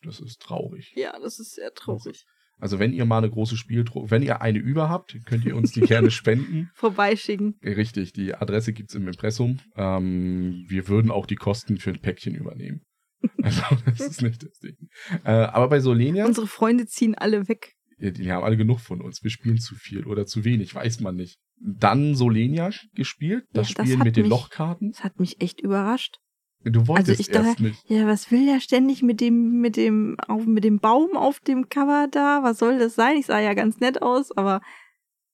[0.04, 0.94] das ist traurig.
[0.96, 2.26] Ja, das ist sehr traurig.
[2.58, 5.74] Also wenn ihr mal eine große Spieltruppe, wenn ihr eine über habt, könnt ihr uns
[5.74, 6.72] die gerne spenden.
[6.74, 7.60] Vorbeischicken.
[7.62, 9.60] Richtig, die Adresse gibt's im Impressum.
[9.76, 12.82] Ähm, wir würden auch die Kosten für ein Päckchen übernehmen.
[13.44, 14.76] Also das ist nicht das Ding.
[15.24, 17.74] Äh, aber bei Solenia, Unsere Freunde ziehen alle weg.
[18.00, 19.24] die, die haben alle genug von uns.
[19.24, 21.38] Wir spielen zu viel oder zu wenig, weiß man nicht.
[21.58, 24.92] Dann Solenia gespielt, das Ja, das Spiel hat mit den mich- Lochkarten.
[24.92, 26.18] Das hat mich echt überrascht.
[26.64, 27.84] Du wolltest Also ich erst dachte- nicht.
[27.90, 31.70] Ja, was will der ständig mit dem, mit dem, auf, mit dem Baum auf dem
[31.70, 32.42] Cover da?
[32.42, 33.18] Was soll das sein?
[33.18, 34.62] Ich sah ja ganz nett aus, aber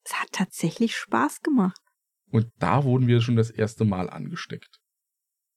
[0.03, 1.79] es hat tatsächlich Spaß gemacht.
[2.29, 4.80] Und da wurden wir schon das erste Mal angesteckt.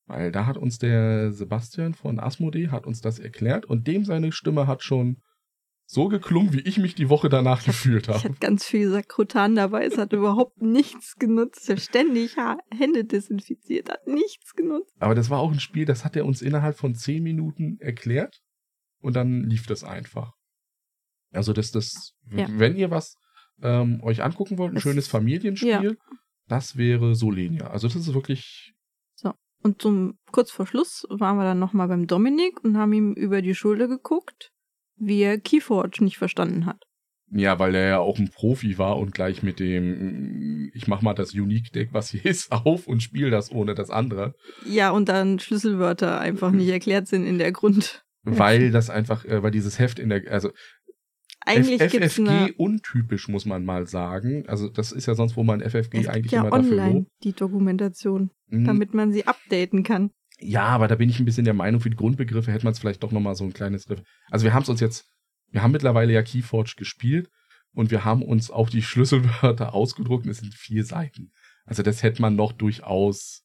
[0.06, 4.32] Weil da hat uns der Sebastian von Asmodee hat uns das erklärt und dem seine
[4.32, 5.22] Stimme hat schon
[5.86, 8.18] so geklungen, wie ich mich die Woche danach gefühlt Ich habe.
[8.24, 9.84] hatte ganz viel Sakrotan dabei.
[9.84, 11.64] Es hat überhaupt nichts genutzt.
[11.64, 12.36] Ich habe ständig
[12.74, 13.90] Hände desinfiziert.
[13.90, 14.94] Hat nichts genutzt.
[14.98, 18.40] Aber das war auch ein Spiel, das hat er uns innerhalb von zehn Minuten erklärt
[19.00, 20.32] und dann lief das einfach.
[21.32, 22.46] Also das, das, Ja.
[22.50, 23.16] wenn ihr was
[23.62, 26.16] ähm, euch angucken wollt, ein Es- schönes Familienspiel, ja.
[26.48, 27.68] das wäre Solenia.
[27.68, 28.72] Also das ist wirklich,
[29.64, 33.40] Und zum kurz vor Schluss waren wir dann nochmal beim Dominik und haben ihm über
[33.40, 34.52] die Schulter geguckt,
[34.96, 36.84] wie er Keyforge nicht verstanden hat.
[37.30, 41.14] ja, weil er ja auch ein Profi war und gleich mit dem, ich mach mal
[41.14, 44.34] das Unique Deck, was hier ist, auf und spiele das ohne das andere.
[44.66, 48.04] Ja, und dann Schlüsselwörter einfach nicht erklärt sind in der Grund.
[48.22, 50.50] Weil das einfach, äh, weil dieses Heft in der, also
[51.46, 54.44] Eigentlich F gibt's FFG untypisch, muss man mal sagen.
[54.46, 56.92] Also das ist ja sonst, wo man FFG es gibt eigentlich ja immer dafür online
[57.00, 57.10] lobt.
[57.22, 58.64] die Dokumentation, Mhm.
[58.64, 60.10] damit man sie updaten kann.
[60.38, 62.78] Ja, aber da bin ich ein bisschen der Meinung, für die Grundbegriffe hätte man es
[62.78, 64.02] vielleicht doch nochmal so ein kleines Riff.
[64.30, 65.08] Also wir haben es uns jetzt,
[65.50, 67.30] wir haben mittlerweile ja Keyforge gespielt
[67.72, 71.32] und wir haben uns auch die Schlüsselwörter ausgedruckt und es sind vier Seiten.
[71.64, 73.42] Also das hätte man noch durchaus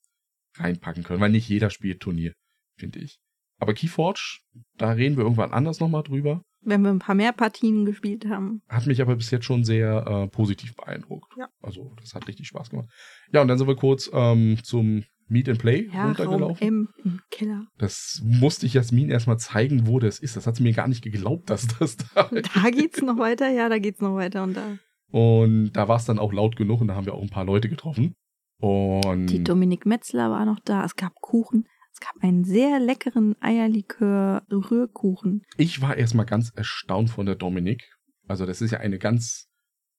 [0.55, 2.33] reinpacken können, weil nicht jeder spielt Turnier,
[2.77, 3.19] finde ich.
[3.59, 4.39] Aber Keyforge,
[4.77, 6.43] da reden wir irgendwann anders nochmal drüber.
[6.61, 8.61] Wenn wir ein paar mehr Partien gespielt haben.
[8.67, 11.31] Hat mich aber bis jetzt schon sehr äh, positiv beeindruckt.
[11.37, 11.47] Ja.
[11.61, 12.89] Also das hat richtig Spaß gemacht.
[13.31, 16.67] Ja, und dann sind wir kurz ähm, zum Meet and Play Ja, Raum runtergelaufen.
[16.67, 17.65] M im Keller.
[17.77, 20.35] Das musste ich Jasmin erstmal zeigen, wo das ist.
[20.35, 22.49] Das hat sie mir gar nicht geglaubt, dass das da ist.
[22.55, 24.77] Da geht's noch weiter, ja, da geht's noch weiter und da.
[25.11, 27.45] Und da war es dann auch laut genug und da haben wir auch ein paar
[27.45, 28.15] Leute getroffen.
[28.59, 30.83] Und Die Dominik Metzler war noch da.
[30.83, 31.65] Es gab Kuchen.
[31.99, 35.43] Es gab einen sehr leckeren Eierlikör-Rührkuchen.
[35.57, 37.91] ich war erstmal ganz erstaunt von der Dominik.
[38.25, 39.47] Also das ist ja eine ganz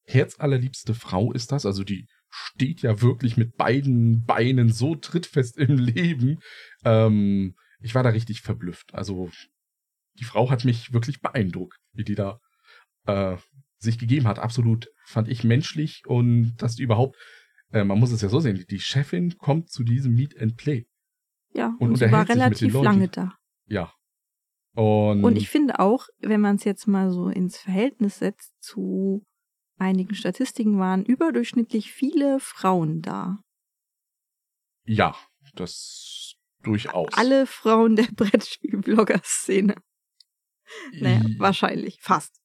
[0.04, 1.66] herzallerliebste Frau ist das.
[1.66, 6.38] Also die steht ja wirklich mit beiden Beinen so trittfest im Leben.
[6.84, 8.94] Ähm, ich war da richtig verblüfft.
[8.94, 9.30] Also
[10.18, 12.40] die Frau hat mich wirklich beeindruckt, wie die da
[13.06, 13.36] äh,
[13.76, 14.38] sich gegeben hat.
[14.38, 17.16] Absolut fand ich menschlich und dass die überhaupt,
[17.72, 20.86] äh, man muss es ja so sehen, die Chefin kommt zu diesem Meet and Play.
[21.52, 23.34] Ja, Und und, sie war relativ lange da.
[23.66, 23.92] Ja.
[24.74, 29.24] Und, Und ich finde auch, wenn man es jetzt mal so ins Verhältnis setzt zu
[29.78, 33.38] einigen Statistiken, waren überdurchschnittlich viele Frauen da.
[34.84, 35.14] ja,
[35.54, 37.08] das durchaus.
[37.12, 39.74] Alle Frauen der Brettspiel-Blogger-Szene.
[41.00, 41.98] Naja, wahrscheinlich.
[42.00, 42.36] Fast.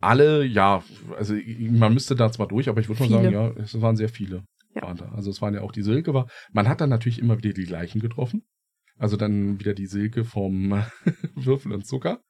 [0.00, 0.82] Alle, ja,
[1.16, 3.22] also man müsste da zwar durch, aber ich würde mal Viele.
[3.22, 4.44] sagen, ja, es waren sehr viele.
[4.76, 4.82] Ja.
[4.82, 5.08] Waren da.
[5.12, 6.28] Also es waren ja auch die Silke war.
[6.52, 8.46] Man hat dann natürlich immer wieder die gleichen getroffen.
[8.98, 10.72] Also dann wieder die Silke vom
[11.34, 12.20] Würfel und Zucker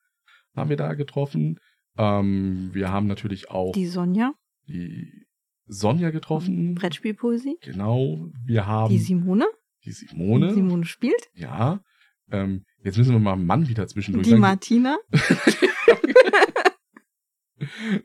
[0.54, 1.59] haben wir da getroffen.
[1.98, 4.32] Ähm, wir haben natürlich auch Die Sonja.
[4.68, 5.26] die
[5.66, 6.74] Sonja getroffen.
[6.76, 7.56] Brettspielpoesie.
[7.62, 9.46] Genau, wir haben Die Simone.
[9.85, 10.54] die Simone.
[10.54, 11.28] Simone spielt.
[11.35, 11.80] Ja.
[12.30, 14.40] Ähm, jetzt müssen wir mal einen Mann wieder zwischendurch Die sagen.
[14.40, 14.96] Martina.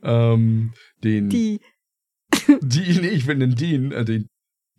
[0.03, 0.73] ähm,
[1.03, 1.59] den, die,
[2.61, 4.27] Die, nee, ich will den Dean, äh, den,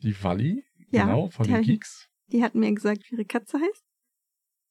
[0.03, 2.09] die Wally, Ja, genau, von den Geeks.
[2.29, 3.85] die hat mir gesagt, wie ihre Katze heißt.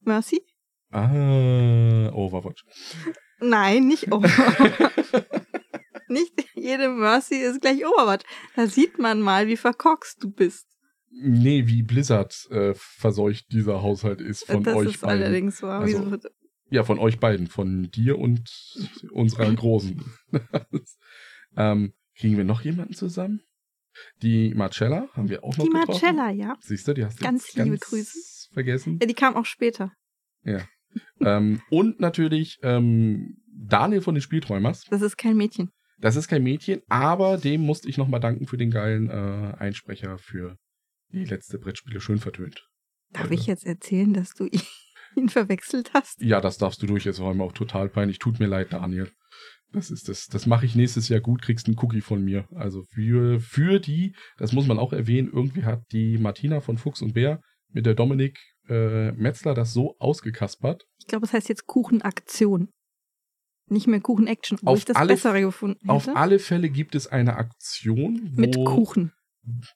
[0.00, 0.42] Mercy?
[0.90, 2.64] Ah, Overwatch.
[3.40, 4.92] Nein, nicht Overwatch.
[6.08, 8.24] nicht jede Mercy ist gleich Overwatch.
[8.56, 10.66] Da sieht man mal, wie verkorkst du bist.
[11.10, 15.22] nee, wie Blizzard äh, verseucht dieser Haushalt ist von das euch ist beiden.
[15.22, 15.80] allerdings wahr.
[15.80, 16.28] Also, Wieso-
[16.70, 18.50] Ja, von euch beiden, von dir und
[19.12, 20.02] unserer Großen.
[21.56, 23.40] ähm, kriegen wir noch jemanden zusammen?
[24.22, 26.14] Die Marcella haben wir auch noch die getroffen.
[26.16, 26.56] Marcella, ja.
[26.60, 28.48] Siehst du, die hast du Ganz liebe ganz Grüße.
[28.52, 28.98] vergessen.
[29.00, 29.06] ja.
[29.08, 29.90] Die kam auch später.
[31.20, 34.84] ähm, und natürlich ähm, Daniel von den Spielträumers.
[34.88, 35.70] Das ist kein Mädchen.
[35.98, 40.16] Das ist kein Mädchen, aber dem musste ich nochmal danken für den geilen äh, Einsprecher
[40.18, 40.56] für
[41.12, 42.68] die letzte Brettspiele schön vertönt.
[43.10, 43.34] Darf Folge.
[43.34, 44.48] ich jetzt erzählen, dass du
[45.16, 46.22] ihn verwechselt hast?
[46.22, 48.20] Ja, das darfst du durch, es war mir auch total peinlich.
[48.20, 49.10] Tut mir leid, Daniel.
[49.72, 52.46] Das ist das, das mache ich nächstes Jahr gut, kriegst einen Cookie von mir.
[52.54, 57.00] Also für, für die, das muss man auch erwähnen, irgendwie hat die Martina von Fuchs
[57.02, 60.84] und Bär mit der Dominik äh, Metzler das so ausgekaspert.
[60.98, 62.68] Ich glaube, es heißt jetzt Kuchenaktion.
[63.68, 66.16] Nicht mehr Kuchen-Action, wo Auf ich das alle- Bessere gefunden Auf hätte.
[66.16, 69.12] alle Fälle gibt es eine Aktion, wo Mit Kuchen.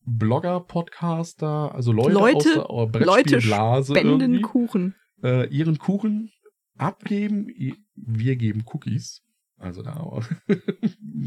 [0.04, 4.94] Blogger, Podcaster, also Leute, Leute- aus der Leute Brettspielblase Spenden Kuchen.
[5.22, 6.30] äh, ihren Kuchen
[6.76, 7.48] abgeben.
[7.94, 9.22] Wir geben Cookies.
[9.58, 10.20] Also da,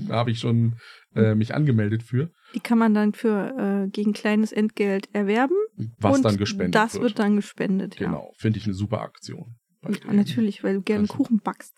[0.08, 0.76] da habe ich schon
[1.16, 5.56] äh, mich angemeldet für, Die kann man dann für äh, gegen kleines Entgelt erwerben.
[5.98, 7.04] was dann gespendet das wird.
[7.04, 9.56] wird dann gespendet, Genau, finde ich eine super Aktion.
[9.84, 9.90] ja.
[9.92, 10.14] ja.
[10.14, 11.74] Natürlich, weil du gerne Also- Kuchen backst.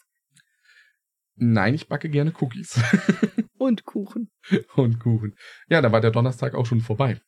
[1.36, 2.80] Nein, ich backe gerne Cookies
[3.58, 4.30] Und Kuchen.
[4.76, 5.36] und Kuchen.
[5.70, 7.22] Ja, da war der Donnerstag auch schon vorbei.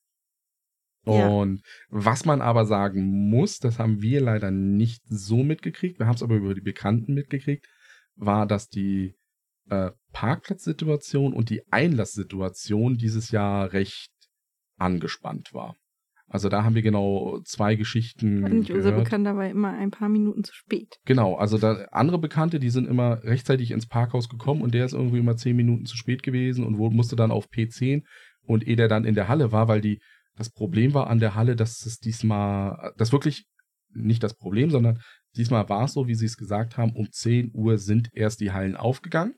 [1.06, 1.28] Ja.
[1.28, 6.16] Und was man aber sagen muss, das haben wir leider nicht so mitgekriegt, wir haben
[6.16, 7.66] es aber über die Bekannten mitgekriegt,
[8.16, 9.16] war, dass die
[9.70, 14.12] äh, Parkplatzsituation und die Einlasssituation dieses Jahr recht
[14.78, 15.76] angespannt war.
[16.28, 18.92] Also da haben wir genau zwei Geschichten Und unser.
[18.92, 20.98] Bekannter war immer ein paar Minuten zu spät.
[21.06, 24.94] Genau, also da andere Bekannte, die sind immer rechtzeitig ins Parkhaus gekommen und der ist
[24.94, 28.04] irgendwie immer zehn Minuten zu spät gewesen und musste dann auf P10
[28.42, 30.02] und ehe der dann in der Halle war, weil die
[30.36, 33.46] das Problem war an der Halle, dass es diesmal, das wirklich
[33.94, 35.00] nicht das Problem, sondern
[35.36, 38.52] diesmal war es so, wie sie es gesagt haben, um 10 Uhr sind erst die
[38.52, 39.36] Hallen aufgegangen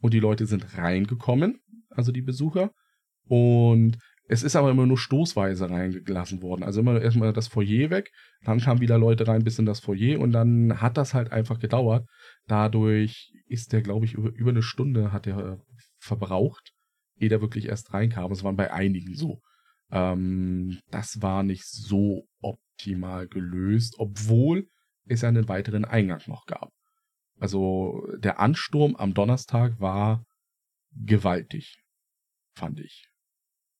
[0.00, 1.60] und die Leute sind reingekommen,
[1.90, 2.70] also die Besucher
[3.28, 6.64] und es ist aber immer nur stoßweise reingelassen worden.
[6.64, 8.10] Also immer erstmal das Foyer weg,
[8.44, 11.60] dann kamen wieder Leute rein bis in das Foyer und dann hat das halt einfach
[11.60, 12.08] gedauert.
[12.46, 15.56] Dadurch ist der, glaube ich, über, über eine Stunde hat er äh,
[15.98, 16.72] verbraucht,
[17.18, 18.32] ehe der wirklich erst reinkam.
[18.32, 19.40] Es waren bei einigen so.
[19.92, 24.66] Ähm, das war nicht so optimal gelöst, obwohl
[25.06, 26.72] es einen weiteren Eingang noch gab.
[27.38, 30.24] Also der Ansturm am Donnerstag war
[30.92, 31.82] gewaltig,
[32.54, 33.08] fand ich.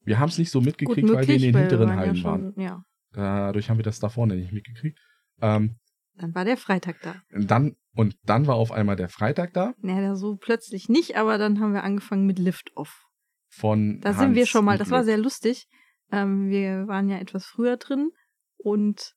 [0.01, 2.17] Wir haben es nicht so mitgekriegt, weil wir in möglich, den hinteren waren ja Hallen
[2.17, 2.61] schon, waren.
[2.61, 4.99] Ja, Dadurch haben wir das da vorne nicht mitgekriegt.
[5.41, 5.79] Ähm,
[6.15, 7.23] dann war der Freitag da.
[7.31, 11.61] dann, und dann war auf einmal der Freitag da Naja, so plötzlich nicht, aber dann
[11.61, 13.05] haben wir angefangen mit Lift-Off.
[13.49, 15.67] von Da sind wir Hans schon mal, das war sehr lustig.
[16.12, 18.11] Ähm, wir waren ja etwas früher drin
[18.59, 19.15] und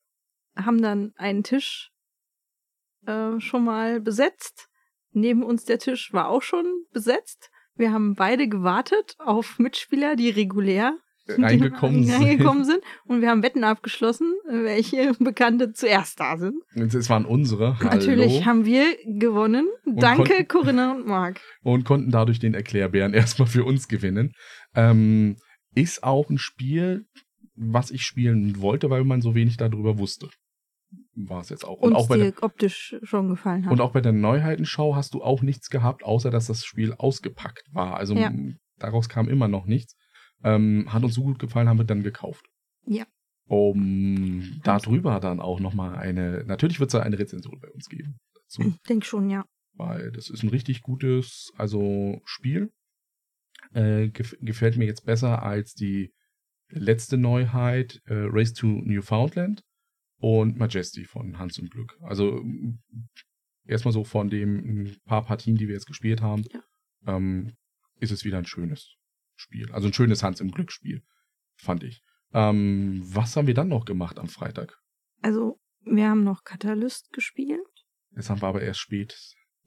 [0.56, 1.92] haben dann einen Tisch
[3.06, 4.68] äh, schon mal besetzt.
[5.12, 7.50] Neben uns der Tisch war auch schon besetzt.
[7.76, 12.24] Wir haben beide gewartet auf Mitspieler, die regulär reingekommen die sind.
[12.24, 12.82] reingekommen sind.
[13.06, 16.62] Und wir haben Wetten abgeschlossen, welche Bekannte zuerst da sind.
[16.76, 17.80] Es waren unsere.
[17.80, 17.90] Hallo.
[17.96, 19.68] Natürlich haben wir gewonnen.
[19.86, 21.40] Danke, konnten- Corinna und Marc.
[21.64, 24.34] und konnten dadurch den Erklärbären erstmal für uns gewinnen.
[24.76, 25.38] Ähm,
[25.76, 27.06] ist auch ein Spiel,
[27.56, 30.30] was ich spielen wollte, weil man so wenig darüber wusste.
[31.16, 31.80] War es jetzt auch.
[31.80, 33.72] Und Uns auch, bei der, dir optisch schon gefallen hat.
[33.72, 37.64] und auch bei der Neuheitenschau hast du auch nichts gehabt, außer dass das Spiel ausgepackt
[37.74, 37.98] war.
[37.98, 38.32] Also Ja.
[38.78, 39.96] daraus kam immer noch nichts.
[40.44, 42.46] Ähm, hat uns so gut gefallen, haben wir dann gekauft.
[42.86, 43.06] Ja.
[43.48, 48.18] Um darüber dann auch nochmal eine, natürlich wird es da eine Rezension bei uns geben.
[48.36, 48.62] Dazu.
[48.62, 49.44] Ich denke schon, ja.
[49.74, 52.70] weil das ist ein richtig gutes, also Spiel.
[53.74, 56.14] Äh, gef gefällt mir jetzt besser als die
[56.70, 59.64] letzte Neuheit, äh, Race to Newfoundland
[60.20, 61.98] und Majesty von Hans und Glück.
[62.02, 62.80] Also m,
[63.66, 66.64] erstmal so von dem m, paar Partien, die wir jetzt gespielt haben, Ja.
[67.08, 67.54] ähm,
[68.00, 68.96] ist es wieder ein schönes
[69.36, 69.72] Spiel.
[69.72, 71.02] Also ein schönes Hans im Glück Spiel,
[71.58, 72.02] fand ich.
[72.34, 74.78] Ähm, was haben wir dann noch gemacht am Freitag?
[75.22, 77.60] Also, wir haben noch Katalyst gespielt.
[78.12, 79.18] Das haben wir aber erst spät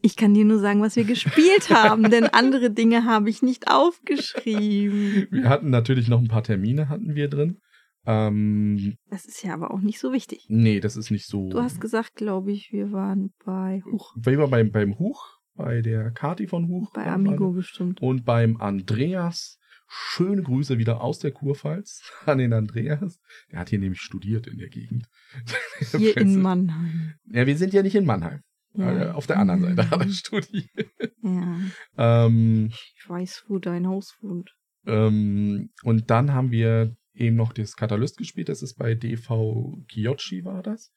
[0.00, 3.68] Ich kann dir nur sagen, was wir gespielt haben, denn andere Dinge habe ich nicht
[3.68, 5.26] aufgeschrieben.
[5.30, 7.60] Wir hatten natürlich noch ein paar Termine hatten wir drin.
[8.06, 10.46] Ähm, Das ist ja aber auch nicht so wichtig.
[10.48, 11.48] nee, das ist nicht so.
[11.50, 15.22] Du hast gesagt, glaube ich, wir waren bei Huch, Wir waren beim, beim Huch,
[15.54, 16.92] bei der Kati von Huch.
[16.92, 17.06] bei.
[17.06, 18.00] Amigo bestimmt.
[18.02, 19.58] Und beim Andreas.
[19.94, 23.20] Schöne Grüße wieder aus der Kurpfalz an den Andreas.
[23.50, 25.06] Der hat hier nämlich studiert in der Gegend.
[25.96, 27.12] Hier in Mannheim.
[27.26, 28.40] Ja, wir sind ja nicht in Mannheim.
[28.74, 28.90] Ja.
[28.90, 30.66] Äh, Auf der anderen Seite hat er studiert.
[31.22, 31.60] Ja,
[31.98, 34.54] Ähm, ich weiß, wo dein Haus wohnt.
[34.86, 38.48] ähm, und dann haben wir eben noch das Katalyst gespielt.
[38.48, 40.90] Das ist bei DV Kiyoshi war das.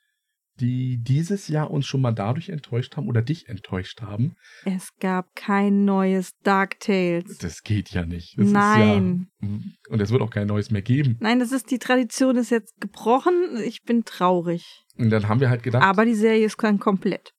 [0.61, 4.36] Die dieses Jahr uns schon mal dadurch enttäuscht haben oder dich enttäuscht haben.
[4.63, 7.39] Es gab kein neues Dark Tales.
[7.39, 8.38] Das geht ja nicht.
[8.38, 9.28] Das Nein.
[9.41, 9.49] Ja,
[9.89, 11.18] und es wird auch kein neues mehr geben.
[11.20, 13.57] Nein, das ist die Tradition ist jetzt gebrochen.
[13.66, 14.86] Ich bin traurig.
[14.97, 17.34] Und dann haben wir halt gedacht, Aber die Serie ist dann komplett.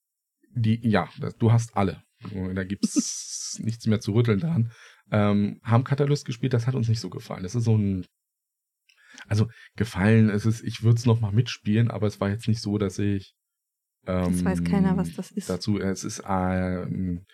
[0.54, 2.02] die, ja, das, du hast alle.
[2.54, 4.72] Da gibt's nichts mehr zu rütteln dran.
[5.10, 7.44] Ähm, haben Katalyst gespielt, das hat uns nicht so gefallen.
[7.44, 8.04] Das ist so ein,
[9.26, 12.60] also gefallen, es ist, ich würde es noch mal mitspielen, aber es war jetzt nicht
[12.60, 13.34] so, dass ich
[14.06, 15.50] ähm, Das weiß keiner, was das ist.
[15.50, 17.24] Dazu, es ist ähm,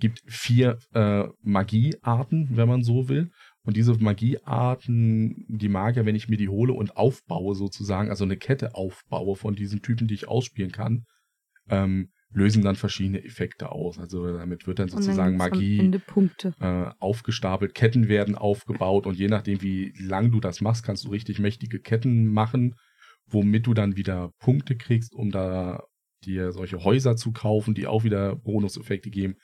[0.00, 3.30] gibt vier äh, Magiearten, wenn man so will.
[3.62, 8.38] Und diese Magiearten, die Magier, wenn ich mir die hole und aufbaue sozusagen, also eine
[8.38, 11.04] Kette aufbaue von diesen Typen, die ich ausspielen kann,
[11.68, 13.98] ähm, lösen dann verschiedene Effekte aus.
[13.98, 16.00] Also damit wird dann dann sozusagen gibt's Magie
[16.60, 21.10] äh, aufgestapelt, Ketten werden aufgebaut und je nachdem, wie lang du das machst, kannst du
[21.10, 22.76] richtig mächtige Ketten machen,
[23.26, 25.82] womit du dann wieder Punkte kriegst, um da
[26.24, 29.34] dir solche Häuser zu kaufen, die auch wieder Bonuseffekte geben.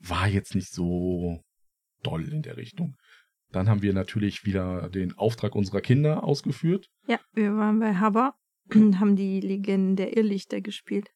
[0.00, 1.40] War jetzt nicht so
[2.02, 2.96] doll in der Richtung.
[3.50, 6.88] Dann haben wir natürlich wieder den Auftrag unserer Kinder ausgeführt.
[7.06, 8.34] Ja, wir waren bei Haber
[8.74, 11.08] und haben die Legenden der Irrlichter gespielt.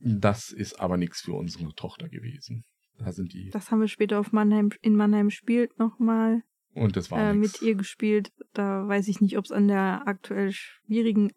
[0.00, 2.64] Das ist aber nichts für unsere Tochter gewesen.
[2.98, 3.50] Da sind die.
[3.50, 6.42] Das haben wir später auf Mannheim, in Mannheim spielt nochmal
[6.74, 8.30] Und das war äh, mit ihr gespielt.
[8.52, 11.32] Da weiß ich nicht, ob es an der aktuell schwierigen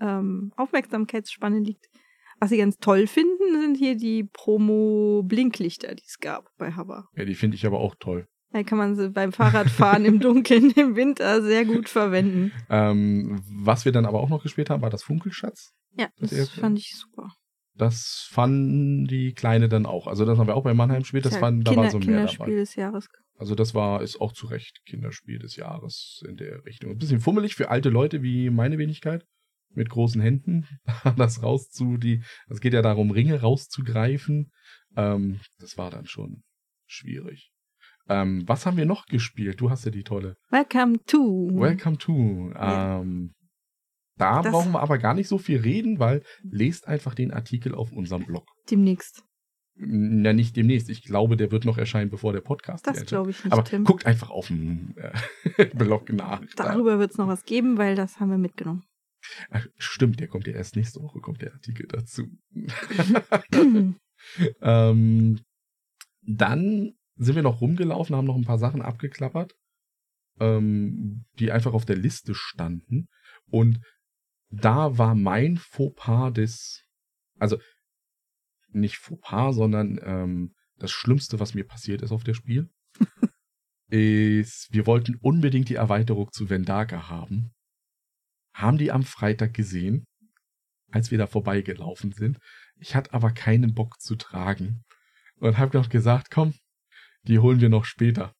[0.00, 1.86] ähm, Aufmerksamkeitsspanne liegt.
[2.40, 7.08] Was sie ganz toll finden, sind hier die Promo-Blinklichter, die es gab bei Haber.
[7.14, 8.26] Ja, die finde ich aber auch toll.
[8.50, 12.52] Da kann man sie beim Fahrradfahren im Dunkeln im Winter sehr gut verwenden.
[12.68, 15.72] Ähm, was wir dann aber auch noch gespielt haben, war das Funkelschatz.
[15.96, 17.32] Ja, Das das fand ich super.
[17.76, 20.06] Das fanden die Kleine dann auch.
[20.06, 21.24] Also das haben wir auch bei Mannheim gespielt.
[21.24, 22.56] Das ja fanden, da Kinder, war so mehr Kinderspiel dabei.
[22.56, 23.08] des Jahres.
[23.36, 26.92] Also das war, ist auch zu Recht Kinderspiel des Jahres in der Richtung.
[26.92, 29.24] Ein bisschen fummelig für alte Leute wie meine Wenigkeit.
[29.70, 30.66] Mit großen Händen.
[31.16, 34.52] Das rauszu, die, es geht ja darum, Ringe rauszugreifen.
[34.96, 36.44] Ähm, das war dann schon
[36.86, 37.50] schwierig.
[38.08, 39.60] Ähm, was haben wir noch gespielt?
[39.60, 40.36] Du hast ja die tolle.
[40.50, 41.48] Welcome to.
[41.52, 42.52] Welcome to.
[42.56, 43.34] Ähm,
[44.16, 47.74] da Das- brauchen wir aber gar nicht so viel reden, weil lest einfach den Artikel
[47.74, 48.46] auf unserem Blog.
[48.70, 49.24] Demnächst.
[49.76, 50.88] Na, nicht demnächst.
[50.88, 53.82] Ich glaube, der wird noch erscheinen, bevor der Podcast Das glaube ich nicht, Aber Tim.
[53.82, 56.40] guckt einfach auf dem äh, Blog nach.
[56.54, 58.84] Da- Darüber wird es noch was geben, weil das haben wir mitgenommen.
[59.50, 62.28] Ach, stimmt, der kommt ja erst nächste Woche, kommt der Artikel dazu.
[64.62, 65.40] ähm,
[66.22, 69.54] dann sind wir noch rumgelaufen, haben noch ein paar Sachen abgeklappert,
[70.40, 73.06] ähm, die einfach auf der Liste standen.
[73.50, 73.80] Und
[74.60, 76.84] da war mein Fauxpas des,
[77.38, 77.58] also
[78.68, 82.68] nicht Fauxpas, sondern ähm, das Schlimmste, was mir passiert ist auf der Spiel,
[83.88, 87.52] ist, wir wollten unbedingt die Erweiterung zu Vendaga haben.
[88.52, 90.04] Haben die am Freitag gesehen,
[90.90, 92.38] als wir da vorbeigelaufen sind.
[92.76, 94.84] Ich hatte aber keinen Bock zu tragen.
[95.36, 96.54] Und habe noch gesagt, komm,
[97.22, 98.34] die holen wir noch später.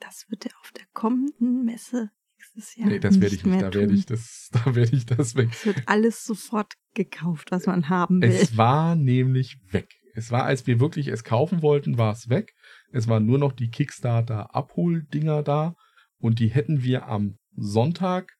[0.00, 2.10] Das wird er auf der kommenden Messe
[2.54, 2.88] nächstes Jahr.
[2.88, 3.62] nee, das werde ich nicht.
[3.62, 5.50] Da werde ich das, da werde ich das weg.
[5.52, 8.30] Es wird alles sofort gekauft, was man haben will.
[8.30, 9.88] Es war nämlich weg.
[10.14, 12.52] Es war, als wir wirklich es kaufen wollten, war es weg.
[12.90, 15.74] Es waren nur noch die Kickstarter-Abholdinger da.
[16.18, 18.30] Und die hätten wir am Sonntag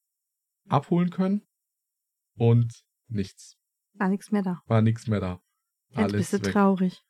[0.68, 1.42] abholen können.
[2.36, 2.72] Und
[3.08, 3.56] nichts.
[3.94, 4.60] War nichts mehr da.
[4.66, 5.40] War nichts mehr da.
[5.88, 6.52] Jetzt Alles bist du weg.
[6.52, 7.00] traurig.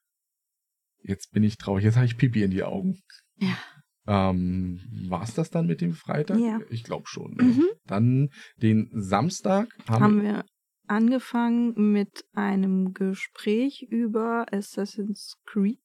[1.03, 1.85] Jetzt bin ich traurig.
[1.85, 3.01] Jetzt habe ich Pipi in die Augen.
[3.37, 3.57] Ja.
[4.07, 6.39] Ähm, War es das dann mit dem Freitag?
[6.39, 6.61] Ja.
[6.71, 7.35] Ich glaube schon.
[7.35, 7.43] ne?
[7.45, 7.65] Mhm.
[7.87, 10.45] Dann den Samstag haben, Haben wir
[10.89, 15.79] angefangen mit einem Gespräch über Assassin's Creed.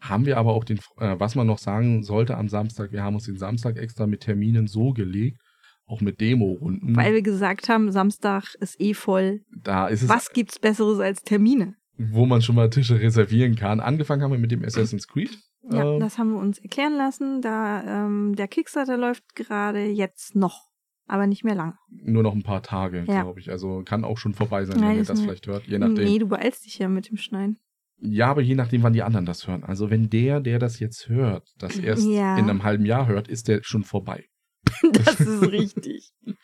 [0.00, 3.14] haben wir aber auch den, äh, was man noch sagen sollte am Samstag, wir haben
[3.14, 5.38] uns den Samstag extra mit Terminen so gelegt,
[5.86, 6.94] auch mit Demo-Runden.
[6.94, 9.40] Weil wir gesagt haben, Samstag ist eh voll.
[9.62, 11.74] da ist es, Was gibt's Besseres als Termine?
[11.96, 13.78] wo man schon mal Tische reservieren kann.
[13.80, 15.30] Angefangen haben wir mit dem Assassin's Creed.
[15.70, 17.40] Ja, Ähm, das haben wir uns erklären lassen.
[17.40, 20.68] Da ähm, der Kickstarter läuft gerade jetzt noch,
[21.06, 21.74] aber nicht mehr lange.
[21.90, 23.22] nur noch ein paar Tage, Ja.
[23.22, 23.50] glaube ich.
[23.50, 25.66] Also kann auch schon vorbei sein, Nein, wenn ihr das vielleicht hört.
[25.66, 26.04] Je nachdem.
[26.04, 27.58] Nee, du beeilst dich ja mit dem Schneiden.
[27.98, 29.64] Ja, aber je nachdem, wann die anderen das hören.
[29.64, 32.36] Also wenn der, der das jetzt hört, das erst Ja.
[32.36, 34.24] in einem halben Jahr hört, ist der schon vorbei.
[34.92, 36.10] das ist richtig.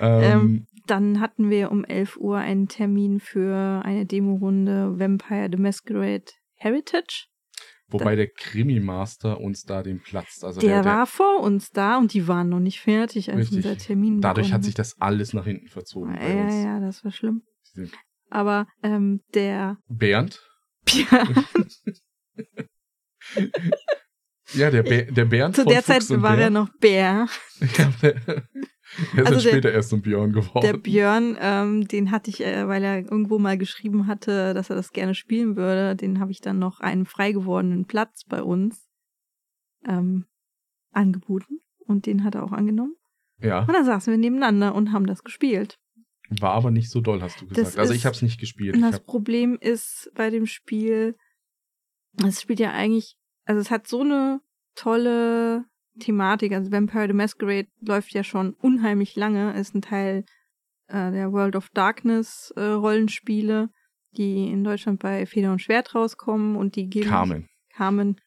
[0.00, 6.24] Ähm, Dann hatten wir um 11 Uhr einen Termin für eine Demo-Runde Vampire the Masquerade
[6.54, 7.26] Heritage.
[7.88, 11.98] Wobei der Krimi-Master uns da den Platz, also der, der, der, war vor uns da
[11.98, 13.58] und die waren noch nicht fertig, als Richtig.
[13.58, 16.20] unser Termin dadurch hat begonnen sich das alles nach hinten verzogen hat.
[16.20, 16.54] bei Ja, uns.
[16.64, 17.42] ja, das war schlimm.
[18.30, 20.40] Aber ähm, der Bernd?
[24.52, 27.26] Ja, der, Bär, der Bernd zu der Zeit war er noch Bär.
[27.78, 28.14] Ja, der,
[29.16, 30.64] der ist Also der- später erst zum Björn geworden.
[30.64, 34.76] Der Björn, ähm, den hatte ich, äh, weil er irgendwo mal geschrieben hatte, dass er
[34.76, 38.88] das gerne spielen würde, den habe ich dann noch einen frei gewordenen Platz bei uns
[39.86, 40.26] ähm,
[40.92, 41.60] angeboten.
[41.86, 42.94] Und den hat er auch angenommen.
[43.40, 45.78] ja, Und dann saßen wir nebeneinander und haben das gespielt.
[46.40, 47.66] war aber nicht so doll, hast du gesagt.
[47.66, 48.80] Das also ist- ich habe es nicht gespielt.
[48.80, 51.16] Das Problem ist bei dem Spiel,
[52.24, 54.40] es spielt ja eigentlich, also es hat so eine
[54.74, 55.66] tolle
[56.00, 56.52] Thematik.
[56.52, 60.24] Also Vampire the Masquerade läuft ja schon unheimlich lange, ist ein Teil
[60.88, 63.70] äh, der World of Darkness äh, Rollenspiele,
[64.16, 67.48] die in Deutschland bei Feder und Schwert rauskommen und die geben Carmen.
[67.74, 68.20] Carmen.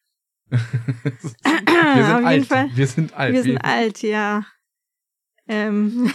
[0.50, 2.46] wir sind Auf jeden alt.
[2.46, 2.70] Fall.
[2.74, 3.34] Wir sind alt.
[3.34, 4.46] Wir sind alt, ja.
[5.46, 6.10] Ähm,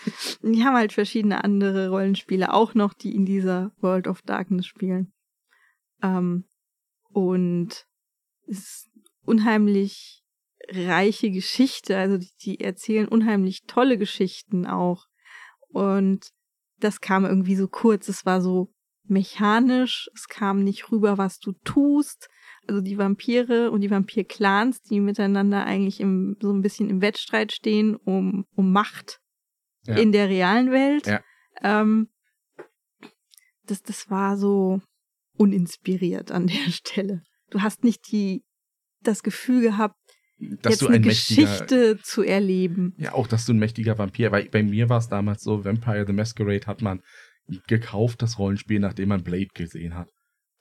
[0.42, 5.12] die haben halt verschiedene andere Rollenspiele auch noch, die in dieser World of Darkness spielen.
[6.02, 6.44] Ähm,
[7.10, 7.86] und
[8.46, 8.90] es ist
[9.24, 10.24] unheimlich
[10.70, 15.06] reiche Geschichte, also die, die erzählen unheimlich tolle Geschichten auch.
[15.68, 16.30] Und
[16.78, 18.72] das kam irgendwie so kurz, es war so
[19.04, 22.28] mechanisch, es kam nicht rüber, was du tust.
[22.66, 27.52] Also die Vampire und die Vampir-Clans, die miteinander eigentlich im, so ein bisschen im Wettstreit
[27.52, 29.20] stehen um, um Macht
[29.86, 29.96] Ja.
[29.96, 31.06] in der realen Welt.
[31.06, 31.22] Ja.
[31.62, 32.10] Ähm,
[33.64, 34.80] das, das war so
[35.38, 37.22] uninspiriert an der Stelle.
[37.50, 38.44] Du hast nicht die,
[39.02, 39.96] das Gefühl gehabt,
[40.38, 42.94] dass jetzt du eine ein mächtiger, Geschichte zu erleben.
[42.96, 46.04] ja auch, dass du ein mächtiger Vampir, weil bei mir war es damals so, Vampire
[46.06, 47.00] the Masquerade hat man
[47.66, 50.10] gekauft, das Rollenspiel, nachdem man Blade gesehen hat.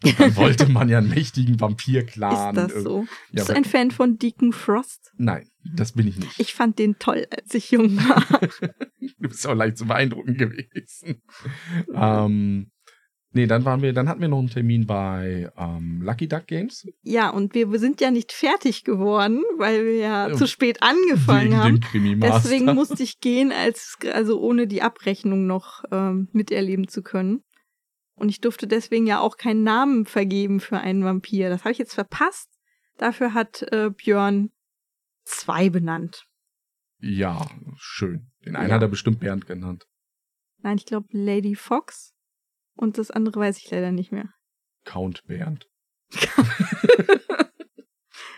[0.03, 2.55] Und dann wollte man ja einen mächtigen Vampir-Clan.
[2.55, 3.01] Ist das so?
[3.31, 5.11] Ja, Bist du ein Fan von Deacon Frost?
[5.17, 6.39] Nein, das bin ich nicht.
[6.39, 8.23] Ich fand den toll, als ich jung war.
[9.19, 11.23] Du bist auch leicht zu beeindrucken gewesen.
[11.95, 12.71] ähm,
[13.37, 16.85] nee, dann waren wir, dann hatten wir noch einen Termin bei ähm, Lucky Duck Games.
[17.03, 21.55] ja, und wir sind ja nicht fertig geworden, weil wir ja Ja, zu spät angefangen
[21.55, 21.79] haben.
[22.21, 27.43] Deswegen musste ich gehen, als also ohne die Abrechnung noch ähm, miterleben zu können.
[28.15, 31.49] Und ich durfte deswegen ja auch keinen Namen vergeben für einen Vampir.
[31.49, 32.49] Das habe ich jetzt verpasst.
[32.97, 34.49] Dafür hat äh, Björn
[35.23, 36.25] zwei benannt.
[36.99, 37.45] Ja,
[37.77, 38.31] schön.
[38.43, 38.75] Den einen Ja.
[38.75, 39.85] hat er bestimmt Bernd genannt.
[40.63, 42.13] Nein, ich glaube Lady Fox.
[42.77, 44.29] Und das andere weiß ich leider nicht mehr.
[44.85, 45.67] Count Bernd.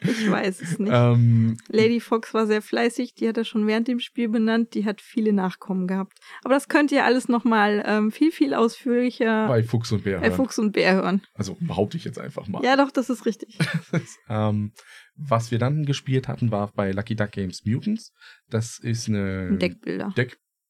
[0.02, 0.92] Ich weiß es nicht.
[0.94, 4.86] Ähm, Lady Fox war sehr fleißig, die hat er schon während dem Spiel benannt, die
[4.86, 6.18] hat viele Nachkommen gehabt.
[6.44, 10.20] Aber das könnt ihr alles nochmal ähm, viel, viel ausführlicher bei Fuchs und Bär.
[10.20, 10.36] bei hören.
[10.36, 11.22] Fuchs und Bär hören.
[11.34, 12.64] Also behaupte ich jetzt einfach mal.
[12.64, 13.58] Ja, doch, das ist richtig.
[14.30, 14.72] ähm,
[15.16, 18.14] was wir dann gespielt hatten, war bei Lucky Duck Games Mutants.
[18.50, 20.14] Das ist eine Ein Deckbilder.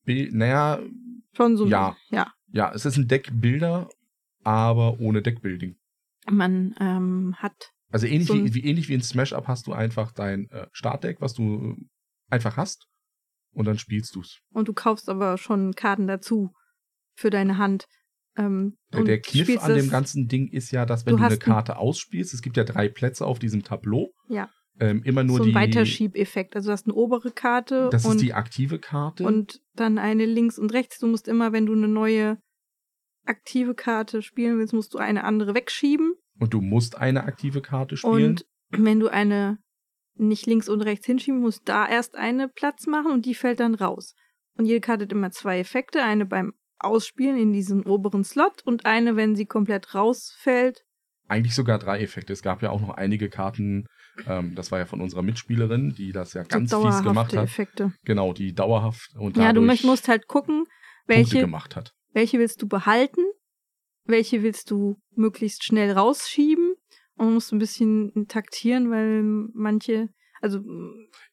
[0.10, 0.34] Deckbild.
[0.34, 0.80] Naja,
[1.34, 1.68] Schon so.
[1.68, 1.95] Ja.
[2.10, 2.32] Ja.
[2.51, 3.89] ja, es ist ein Deckbilder,
[4.43, 5.76] aber ohne Deckbuilding.
[6.30, 7.72] Man ähm, hat.
[7.91, 10.49] Also ähnlich, So ein- wie, wie ähnlich wie in Smash Up hast du einfach dein
[10.49, 11.86] äh, Startdeck, was du äh,
[12.30, 12.88] einfach hast,
[13.53, 14.39] und dann spielst du's.
[14.53, 16.51] Und du kaufst aber schon Karten dazu
[17.16, 17.88] für deine Hand.
[18.38, 21.38] Ähm, Der, der Kniff an dem ganzen Ding ist ja, dass wenn Du du, eine
[21.38, 24.12] Karte ausspielst, es gibt ja drei Plätze auf diesem Tableau.
[24.28, 24.49] Ja.
[24.80, 25.55] Ähm, immer nur so ein die.
[25.55, 26.55] Weiterschiebeffekt.
[26.55, 29.25] Also du hast eine obere Karte Das und, ist die aktive Karte.
[29.25, 30.99] und dann eine links und rechts.
[30.99, 32.38] Du musst immer, wenn du eine neue
[33.25, 36.13] aktive Karte spielen willst, musst du eine andere wegschieben.
[36.39, 38.32] Und du musst eine aktive Karte spielen.
[38.32, 39.59] Und wenn du eine
[40.15, 43.75] nicht links und rechts hinschieben musst, da erst eine Platz machen und die fällt dann
[43.75, 44.15] raus.
[44.57, 46.03] Und jede Karte hat immer zwei Effekte.
[46.03, 50.86] Eine beim Ausspielen in diesen oberen Slot und eine, wenn sie komplett rausfällt.
[51.27, 52.34] Eigentlich sogar drei Effekte.
[52.34, 53.86] Es gab ja auch noch einige Karten,
[54.28, 57.43] ähm, das war ja von unserer Mitspielerin, die das ja ganz so fies gemacht hat.
[57.45, 57.93] Effekte.
[58.05, 60.65] Genau, die dauerhaft und Ja, du musst halt gucken,
[61.07, 61.93] welche, gemacht hat.
[62.13, 63.22] welche willst du behalten,
[64.05, 66.74] welche willst du möglichst schnell rausschieben.
[67.15, 70.07] Und man muss ein bisschen taktieren, weil manche,
[70.41, 70.59] also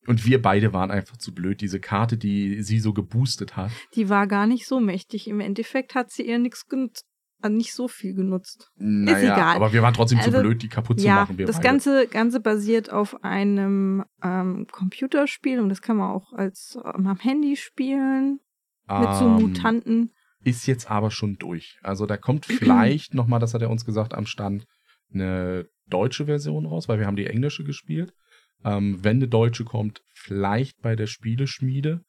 [0.06, 1.60] Und wir beide waren einfach zu blöd.
[1.60, 3.70] Diese Karte, die sie so geboostet hat.
[3.94, 5.28] die war gar nicht so mächtig.
[5.28, 7.06] Im Endeffekt hat sie ihr nichts genutzt,
[7.46, 8.70] also nicht so viel genutzt.
[8.76, 9.56] Naja, egal.
[9.56, 11.38] aber wir waren trotzdem Also, zu blöd, die kaputt zu ja, machen.
[11.38, 11.68] Wir das beide.
[11.68, 17.18] Ganze, Ganze basiert auf einem ähm, Computerspiel und das kann man auch als ähm, am
[17.18, 18.40] Handy spielen
[18.88, 20.12] mit so Ähm, Mutanten.
[20.44, 21.78] Ist jetzt aber schon durch.
[21.82, 24.66] Also da kommt vielleicht nochmal, das hat er uns gesagt, am Stand
[25.12, 28.12] eine deutsche Version raus, weil wir haben die englische gespielt.
[28.64, 32.02] Ähm, wenn eine deutsche kommt, vielleicht bei der Spieleschmiede,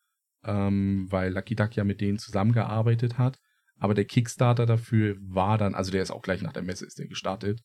[0.43, 3.37] ähm, weil Lucky Duck ja mit denen zusammengearbeitet hat.
[3.79, 6.97] Aber der Kickstarter dafür war dann, also der ist auch gleich nach der Messe ist
[6.99, 7.61] der gestartet.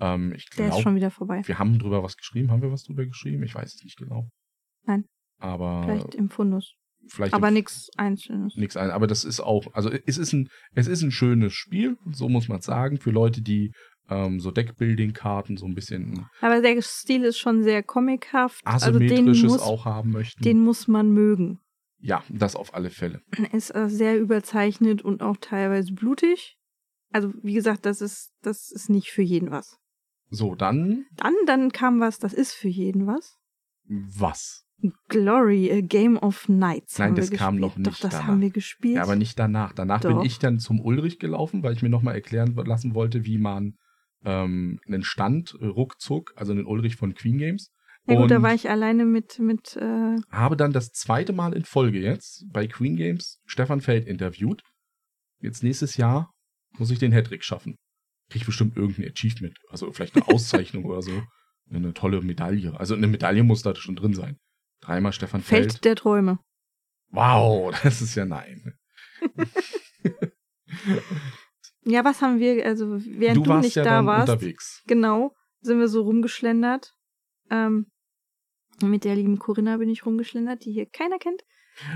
[0.00, 1.42] Ähm, ich Der ist schon wieder vorbei.
[1.44, 2.50] wir haben drüber was geschrieben.
[2.50, 3.42] Haben wir was drüber geschrieben?
[3.42, 4.28] Ich weiß es nicht genau.
[4.84, 5.04] Nein.
[5.40, 6.74] Aber Vielleicht im Fundus.
[7.08, 8.54] vielleicht Aber nichts Einzelnes.
[8.56, 8.90] nichts ein.
[8.90, 12.48] Aber das ist auch, also es ist ein, es ist ein schönes Spiel, so muss
[12.48, 13.72] man sagen, für Leute, die
[14.08, 18.60] ähm, so Deckbuilding-Karten so ein bisschen Aber der Stil ist schon sehr comichaft.
[18.64, 20.42] Also den asymmetrisches muss, auch haben möchten.
[20.42, 21.60] den muss man mögen.
[22.00, 23.22] Ja, das auf alle Fälle.
[23.52, 26.56] Ist äh, sehr überzeichnet und auch teilweise blutig.
[27.10, 29.78] Also wie gesagt, das ist das ist nicht für jeden was.
[30.30, 33.36] So, dann Dann dann kam was, das ist für jeden was.
[33.84, 34.64] was?
[35.08, 36.98] Glory, a Game of Nights.
[36.98, 37.60] Nein, das kam gespielt.
[37.60, 38.26] noch Doch, nicht das danach.
[38.28, 38.96] haben wir gespielt.
[38.96, 39.72] Ja, aber nicht danach.
[39.72, 40.10] Danach Doch.
[40.10, 43.74] bin ich dann zum Ulrich gelaufen, weil ich mir nochmal erklären lassen wollte, wie man
[44.24, 47.72] ähm, einen Stand äh, ruckzuck, also einen Ulrich von Queen Games.
[48.08, 51.54] Ja gut, da und war ich alleine mit mit äh, habe dann das zweite Mal
[51.54, 54.62] in Folge jetzt bei Queen Games Stefan Feld interviewt.
[55.40, 56.32] Jetzt nächstes Jahr
[56.78, 57.76] muss ich den Hattrick schaffen.
[58.30, 61.22] Krieg ich bestimmt irgendein Achievement, also vielleicht eine Auszeichnung oder so.
[61.70, 62.78] Eine tolle Medaille.
[62.78, 64.38] Also eine Medaille muss da schon drin sein.
[64.80, 65.72] Dreimal Stefan Feld.
[65.72, 66.38] Feld der Träume.
[67.10, 68.74] Wow, das ist ja nein.
[71.88, 74.82] Ja, was haben wir, also während du du, nicht ja da warst, unterwegs.
[74.86, 76.92] genau, sind wir so rumgeschlendert.
[77.50, 77.86] Ähm,
[78.82, 81.42] mit der lieben Corinna bin ich rumgeschlendert, die hier keiner kennt.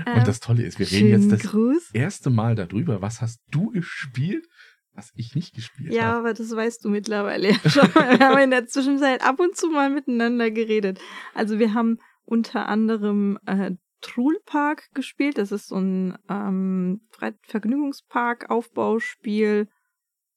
[0.05, 1.91] Ähm, Und das Tolle ist, wir reden jetzt das Gruß.
[1.93, 3.01] erste Mal darüber.
[3.01, 4.47] Was hast du gespielt,
[4.93, 6.17] was ich nicht gespielt Ja, habe?
[6.19, 7.93] aber das weißt du mittlerweile ja schon.
[7.93, 10.99] Wir haben in der Zwischenzeit ab und zu mal miteinander geredet.
[11.33, 13.71] Also wir haben unter anderem äh,
[14.01, 15.37] Trulpark gespielt.
[15.37, 17.01] Das ist so ein ähm,
[17.43, 19.67] Vergnügungspark-Aufbauspiel.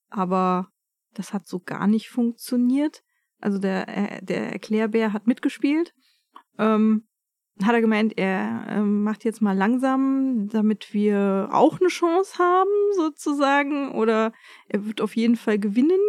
[0.09, 0.69] Aber
[1.15, 3.03] das hat so gar nicht funktioniert.
[3.41, 5.95] Also der, äh, der Erklärbär hat mitgespielt.
[6.59, 7.07] Ähm,
[7.63, 12.71] hat er gemeint, er ähm, macht jetzt mal langsam, damit wir auch eine Chance haben,
[12.95, 13.93] sozusagen.
[13.93, 14.33] Oder
[14.69, 16.01] er wird auf jeden Fall gewinnen.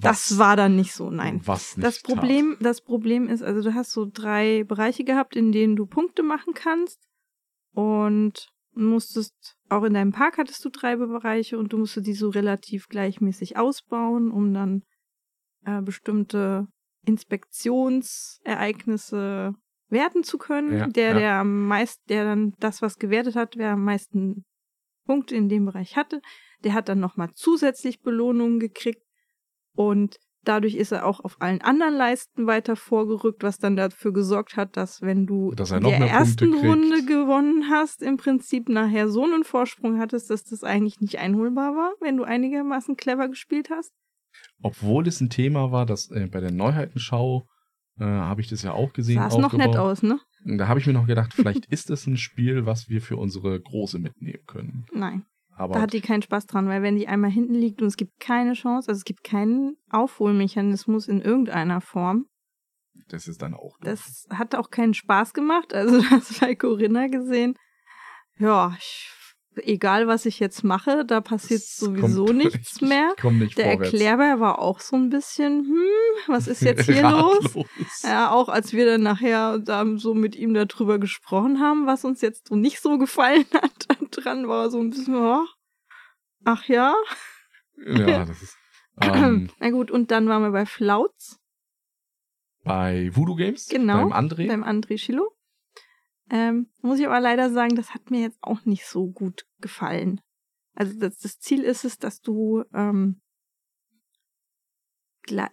[0.00, 1.40] Das war dann nicht so, nein.
[1.44, 5.52] Was nicht Das Problem, das Problem ist, also du hast so drei Bereiche gehabt, in
[5.52, 7.00] denen du Punkte machen kannst
[7.72, 12.28] und musstest, auch in deinem Park hattest du drei Bereiche und du musstest die so
[12.28, 14.82] relativ gleichmäßig ausbauen, um dann
[15.64, 16.68] äh, bestimmte
[17.04, 19.54] Inspektionsereignisse
[19.88, 20.78] werten zu können.
[20.78, 21.18] Ja, der, ja.
[21.18, 24.44] der am meisten, der dann das, was gewertet hat, wer am meisten
[25.06, 26.20] Punkte in dem Bereich hatte,
[26.64, 29.02] der hat dann nochmal zusätzlich Belohnungen gekriegt
[29.74, 34.56] und dadurch ist er auch auf allen anderen Leisten weiter vorgerückt, was dann dafür gesorgt
[34.56, 36.54] hat, dass wenn du Dass in der ersten.
[36.54, 41.74] Runde gewonnen hast, im Prinzip nachher so einen Vorsprung hattest, dass das eigentlich nicht einholbar
[41.74, 43.92] war, wenn du einigermaßen clever gespielt hast.
[44.64, 47.46] Obwohl es ein Thema war, dass äh, bei der Neuheitenschau
[47.98, 49.16] äh, habe ich das ja auch gesehen.
[49.16, 50.18] Sah es noch nett aus, ne?
[50.44, 53.60] Da habe ich mir noch gedacht, vielleicht ist es ein Spiel, was wir für unsere
[53.60, 54.86] Große mitnehmen können.
[54.92, 55.24] Nein.
[55.56, 57.96] Aber Da hat die keinen Spaß dran, weil wenn die einmal hinten liegt und es
[57.96, 62.26] gibt keine Chance, also es gibt keinen Aufholmechanismus in irgendeiner Form,
[63.08, 63.84] das ist dann auch doof.
[63.84, 65.74] das hat auch keinen Spaß gemacht.
[65.74, 67.54] Also das bei Corinna gesehen.
[68.38, 69.10] Ja, ich,
[69.56, 73.12] egal was ich jetzt mache, da passiert Es sowieso nichts mehr.
[73.16, 73.92] Ich komm nicht Der vorwärts.
[73.92, 77.44] Erklärbär war auch so ein bisschen, hm, was ist jetzt hier los?
[78.02, 82.20] Ja, auch als wir dann nachher da so mit ihm darüber gesprochen haben, was uns
[82.20, 85.44] jetzt so nicht so gefallen hat, dran war er so ein bisschen, oh,
[86.44, 86.94] ach ja.
[87.86, 88.56] Ja, das ist.
[89.00, 91.38] Ähm, Na gut, und dann waren wir bei Flautz,
[92.62, 94.46] bei Voodoo Games, Genau, beim André.
[94.46, 95.33] beim André Schilo.
[96.30, 100.20] Ähm, muss ich aber leider sagen, das hat mir jetzt auch nicht so gut gefallen.
[100.74, 103.20] Also das, das Ziel ist es, dass du ähm,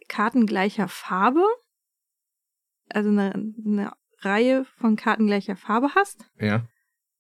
[0.08, 1.46] Karten gleicher Farbe,
[2.90, 6.26] also eine, eine Reihe von Karten gleicher Farbe hast.
[6.40, 6.66] ja.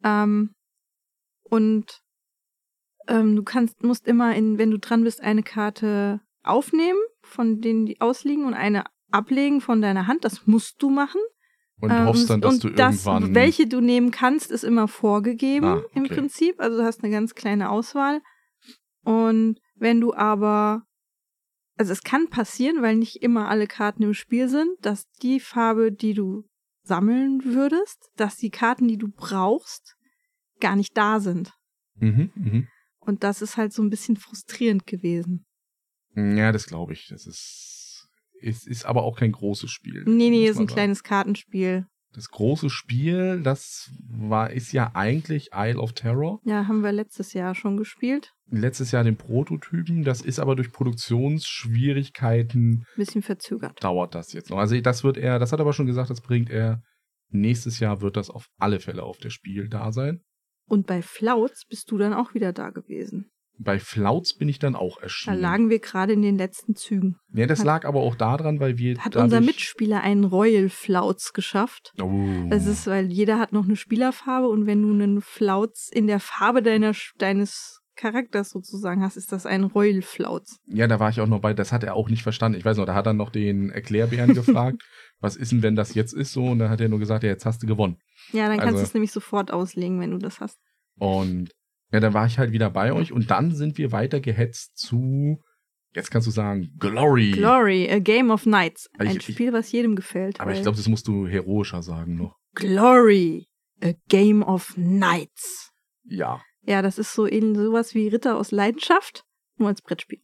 [0.04, 0.56] Ähm,
[1.44, 2.02] und
[3.08, 7.86] ähm, du kannst, musst immer, in, wenn du dran bist, eine Karte aufnehmen, von denen
[7.86, 10.24] die ausliegen und eine ablegen von deiner Hand.
[10.24, 11.22] Das musst du machen.
[11.82, 13.34] Und du Ähm, hoffst dann, dass du irgendwann.
[13.36, 16.14] welche du nehmen kannst, ist immer vorgegeben Ah, im okay.
[16.16, 16.60] Prinzip.
[16.60, 18.22] Also du hast eine ganz kleine Auswahl.
[19.04, 20.84] Und wenn du aber,
[21.78, 25.92] also es kann passieren, weil nicht immer alle Karten im Spiel sind, dass die Farbe,
[25.92, 26.44] die du
[26.84, 29.96] sammeln würdest, dass die Karten, die du brauchst,
[30.60, 31.54] gar nicht da sind.
[31.96, 32.68] Mhm, mhm.
[33.00, 35.46] Und das ist halt so ein bisschen frustrierend gewesen.
[36.16, 37.08] Ja, das glaube ich.
[37.10, 37.71] Das ist,
[38.42, 40.04] ist, ist aber auch kein großes Spiel.
[40.06, 40.70] Nee, nee, muss ist ein sagen.
[40.76, 41.86] kleines Kartenspiel.
[42.14, 46.42] Das große Spiel, das war, ist ja eigentlich Isle of Terror.
[46.44, 48.34] Ja, haben wir letztes Jahr schon gespielt.
[48.50, 50.04] letztes Jahr den Prototypen.
[50.04, 53.84] Das ist aber durch Produktionsschwierigkeiten Bisschen verzögert.
[53.84, 54.58] dauert das jetzt noch.
[54.58, 56.82] Also das wird er, das hat er aber schon gesagt, das bringt er.
[57.30, 60.22] Nächstes Jahr wird das auf alle Fälle auf der Spiel da sein.
[60.68, 63.32] Und bei Flautz bist du dann auch wieder da gewesen.
[63.64, 65.40] Bei Flautz bin ich dann auch Da erschienen.
[65.40, 67.18] lagen wir gerade in den letzten Zügen.
[67.34, 68.98] ja, das lag aber auch daran, weil wir.
[68.98, 71.94] Hat dadurch- unser Mitspieler einen Royal Flautz geschafft.
[72.02, 72.48] Oh.
[72.50, 76.20] Das ist, weil jeder hat noch eine Spielerfarbe und wenn du einen Flautz in der
[76.20, 80.58] Farbe deiner, deines Charakters sozusagen hast, ist das ein Royal Flautz.
[80.66, 82.58] Ja, da war ich auch noch bei, das hat er auch nicht verstanden.
[82.58, 84.82] Ich weiß noch, da hat er noch den Erklärbären gefragt,
[85.20, 86.46] was ist denn, wenn das jetzt ist so?
[86.48, 87.98] Und dann hat er nur gesagt, ja, jetzt hast du gewonnen.
[88.32, 90.58] Ja, dann kannst Also- du es nämlich sofort auslegen, wenn du das hast.
[90.98, 91.52] Und
[91.92, 95.42] ja, dann war ich halt wieder bei euch und dann sind wir weiter gehetzt zu,
[95.94, 97.32] jetzt kannst du sagen, Glory.
[97.32, 98.90] Glory, A Game of Nights.
[98.98, 100.40] Ein ich- ich- Spiel, was jedem gefällt.
[100.40, 102.38] Aber ich glaube, das musst du heroischer sagen noch.
[102.56, 103.48] Glory,
[103.84, 105.72] A Game of Nights.
[106.04, 109.24] Ja, Ja, das ist so ähnlich sowas wie Ritter aus Leidenschaft,
[109.58, 110.20] nur als Brettspiel.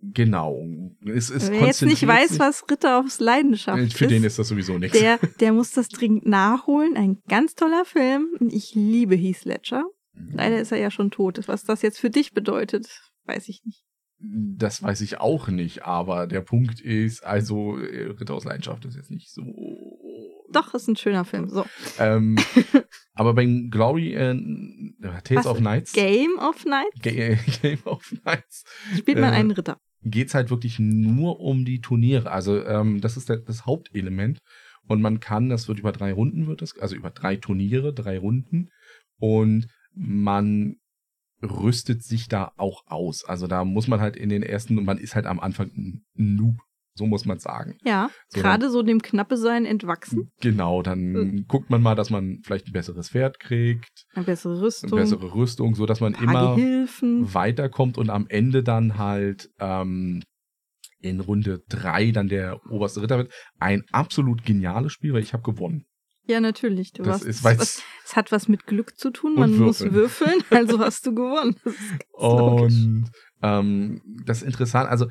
[0.00, 0.60] genau.
[1.06, 4.22] Es, es Wer jetzt nicht weiß, sich- was Ritter aus Leidenschaft Äh, Für ist, den
[4.24, 4.98] ist das sowieso nichts.
[4.98, 6.96] der, der muss das dringend nachholen.
[6.96, 8.28] Ein ganz toller Film.
[8.50, 9.84] Ich liebe Heath Ledger.
[10.14, 11.40] Leider ist er ja schon tot.
[11.46, 12.86] Was das jetzt für dich bedeutet,
[13.24, 13.84] weiß ich nicht.
[14.18, 18.96] Das weiß ich auch nicht, aber der Punkt ist, also äh, Ritter aus Leidenschaft ist
[18.96, 19.42] jetzt nicht so.
[20.50, 21.48] Doch, ist ein schöner Film.
[21.48, 21.66] So.
[21.98, 22.36] Ähm,
[23.14, 24.34] aber beim Glory äh,
[25.24, 25.46] Tales Was?
[25.46, 28.64] of Nights, Game of Night Ga äh, Game of Nights,
[28.96, 29.78] spielt man Äh, einen Ritter.
[30.02, 32.30] geht's halt wirklich nur um die Turniere.
[32.30, 34.38] Also ähm, das ist der, das Hauptelement.
[34.86, 38.18] Und man kann, das wird über drei Runden, wird das, also über drei Turniere, drei
[38.18, 38.68] Runden.
[39.18, 40.76] Und man
[41.42, 43.24] rüstet sich da auch aus.
[43.24, 46.56] Also da muss man halt in den ersten, man ist halt am Anfang ein Noob,
[46.94, 47.76] so muss man sagen.
[47.84, 50.30] Ja, so gerade so dem Knappe sein entwachsen.
[50.40, 51.44] Genau, dann Mhm.
[51.48, 54.90] guckt man mal, dass man vielleicht ein besseres Pferd kriegt, Eine bessere eine Rüstung.
[54.90, 57.34] bessere Rüstung, so dass man immer Gehilfen.
[57.34, 60.22] weiterkommt und am Ende dann halt ähm,
[61.00, 63.32] in Runde drei dann der oberste Ritter wird.
[63.58, 65.84] Ein absolut geniales Spiel, weil ich habe gewonnen.
[66.26, 66.92] Ja, natürlich.
[66.92, 69.34] Du Das warst, ist, was, es hat was mit Glück zu tun.
[69.34, 69.94] Man muss Würfeln.
[69.94, 71.56] würfeln, also hast du gewonnen.
[71.64, 71.74] Das.
[72.12, 73.10] Und
[73.42, 75.06] ähm, das ist interessant, also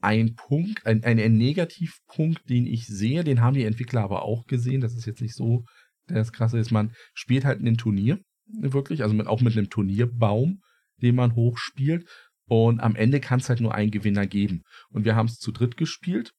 [0.00, 4.46] ein Punkt, ein, ein, ein Negativpunkt, den ich sehe, den haben die Entwickler aber auch
[4.46, 5.64] gesehen, das ist jetzt nicht so,
[6.06, 10.60] das krasse ist, man spielt halt ein Turnier, wirklich, also mit, auch mit einem Turnierbaum,
[11.02, 12.08] den man hochspielt
[12.46, 14.62] und am Ende kann es halt nur einen Gewinner geben.
[14.90, 16.32] Und wir haben es zu dritt gespielt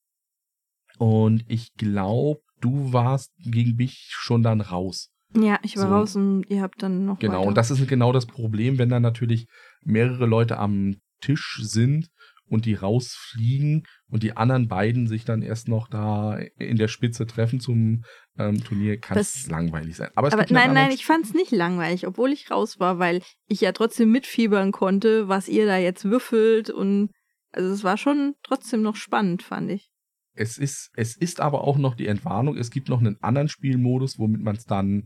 [0.97, 5.09] und ich glaube, du warst gegen mich schon dann raus.
[5.35, 5.93] Ja, ich war So.
[5.93, 7.47] raus und ihr habt dann noch Genau, weiter.
[7.47, 9.47] und das ist genau das Problem, wenn dann natürlich
[9.83, 12.07] mehrere Leute am Tisch sind
[12.45, 17.25] und die rausfliegen und die anderen beiden sich dann erst noch da in der Spitze
[17.25, 18.03] treffen zum
[18.37, 20.09] ähm, Turnier, kann es langweilig sein.
[20.15, 23.61] Aber, es Aber nein, nein, ich fand's nicht langweilig, obwohl ich raus war, weil ich
[23.61, 27.11] ja trotzdem mitfiebern konnte, was ihr da jetzt würfelt und
[27.53, 29.90] also es war schon trotzdem noch spannend, fand ich.
[30.33, 32.57] Es ist, es ist aber auch noch die Entwarnung.
[32.57, 35.05] Es gibt noch einen anderen Spielmodus, womit man es dann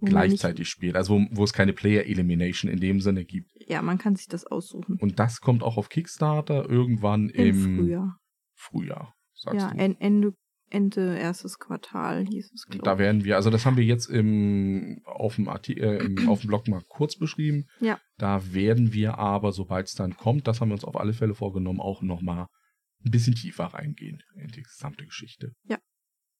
[0.00, 0.96] gleichzeitig spielt.
[0.96, 3.50] Also wo, wo es keine Player Elimination in dem Sinne gibt.
[3.66, 4.96] Ja, man kann sich das aussuchen.
[5.00, 8.16] Und das kommt auch auf Kickstarter irgendwann Im im Frühjahr.
[8.54, 9.78] Frühjahr, sagst Ja, du.
[9.78, 10.32] en- Ende,
[10.70, 15.00] Ende erstes Quartal hieß es, glaube Da werden wir, also das haben wir jetzt im,
[15.04, 17.64] auf, dem Arti äh, im, auf dem Blog mal kurz beschrieben.
[17.80, 17.98] Ja.
[18.18, 21.34] Da werden wir aber, sobald es dann kommt, das haben wir uns auf alle Fälle
[21.34, 22.46] vorgenommen, auch nochmal
[23.04, 25.52] ein bisschen tiefer reingehen in die gesamte Geschichte.
[25.64, 25.78] Ja.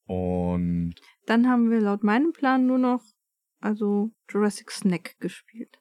[0.05, 0.95] Und
[1.25, 3.03] Dann haben wir laut meinem Plan nur noch
[3.59, 5.77] also Jurassic Snack gespielt.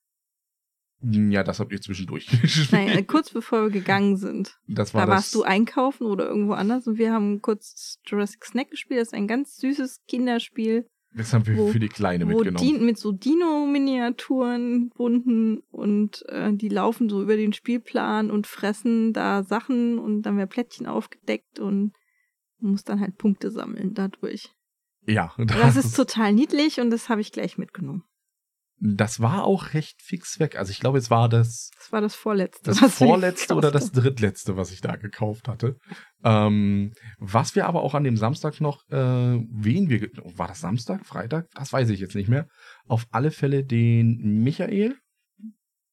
[1.00, 2.72] ja, das habt ihr zwischendurch gespielt.
[2.72, 4.58] Nein, äh, kurz bevor wir gegangen sind.
[4.66, 8.44] das war Da das, warst du einkaufen oder irgendwo anders und wir haben kurz Jurassic
[8.44, 9.00] Snack gespielt.
[9.00, 12.56] Das ist ein ganz süßes Kinderspiel, das haben wir wo- für die Kleine mitgenommen.
[12.66, 19.12] Din mit so Dino-Miniaturen bunten und äh, die laufen so über den Spielplan und fressen
[19.12, 21.92] da Sachen und dann werden Plättchen aufgedeckt und
[22.60, 24.52] man muss dann halt Punkte sammeln dadurch.
[25.06, 28.04] ja, Das ist total niedlich und das habe ich gleich mitgenommen.
[28.80, 30.56] Das war auch recht fix weg.
[30.56, 32.70] Also ich glaube, es war das Das war das vorletzte.
[32.70, 35.76] das vorletzte oder das drittletzte, was ich da gekauft hatte.
[36.22, 40.60] Ähm, was wir aber auch an dem Samstag noch, äh, wen wir, ge- war das
[40.60, 41.46] Samstag, Freitag?
[41.54, 42.46] Das weiß ich jetzt nicht mehr.
[42.86, 44.96] Auf alle Fälle den Michael,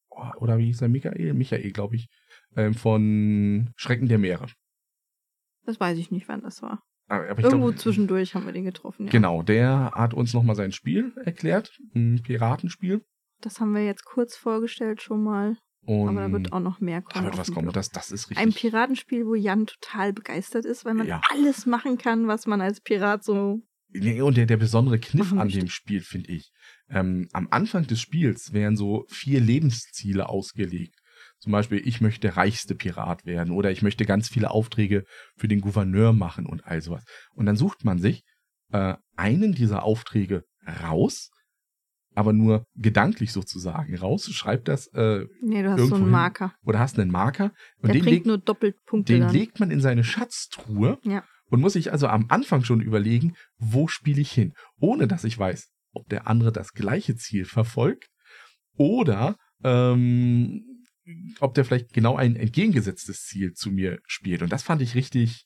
[0.10, 1.34] oh, oder wie hieß er, Michael?
[1.34, 2.08] Michael, glaube ich,
[2.56, 4.48] ähm, von Schrecken der Meere.
[5.66, 6.84] Das weiß ich nicht, wann das war.
[7.08, 9.06] Ich Irgendwo glaub- zwischendurch haben wir den getroffen.
[9.06, 9.12] Ja.
[9.12, 13.04] Genau, der hat uns nochmal sein Spiel erklärt, ein Piratenspiel.
[13.42, 15.58] Das haben wir jetzt kurz vorgestellt schon mal.
[15.86, 17.26] Und aber da wird auch noch mehr da kommen.
[17.26, 17.72] wird auf was kommen.
[17.72, 18.44] Das, das ist richtig.
[18.44, 21.22] Ein Piratenspiel, wo Jan total begeistert ist, weil man Ja.
[21.32, 23.62] alles machen kann, was man als Pirat so.
[23.90, 25.60] Nee, und der, der besondere Kniff an möchte.
[25.60, 26.52] dem Spiel, finde ich.
[26.90, 30.96] Ähm, am Anfang des Spiels werden so vier Lebensziele ausgelegt.
[31.46, 35.04] Zum Beispiel, ich möchte der reichste Pirat werden oder ich möchte ganz viele Aufträge
[35.38, 37.04] für den Gouverneur machen und all sowas.
[37.36, 38.24] Und dann sucht man sich
[38.72, 40.44] äh, einen dieser Aufträge
[40.82, 41.30] raus,
[42.16, 46.12] aber nur gedanklich sozusagen raus, schreibt das äh, Nee, du hast so einen hin.
[46.12, 46.56] Marker.
[46.64, 49.32] oder hast einen Marker und Der den, bringt legt, nur doppelt Punkte den dann.
[49.34, 51.24] legt man in seine Schatztruhe Ja.
[51.52, 55.38] und muss sich also am Anfang schon überlegen, wo spiele ich hin, ohne dass ich
[55.38, 58.08] weiß, ob der andere das gleiche Ziel verfolgt
[58.78, 60.64] oder ähm,
[61.40, 64.42] ob der vielleicht genau ein entgegengesetztes Ziel zu mir spielt.
[64.42, 65.46] Und das fand ich richtig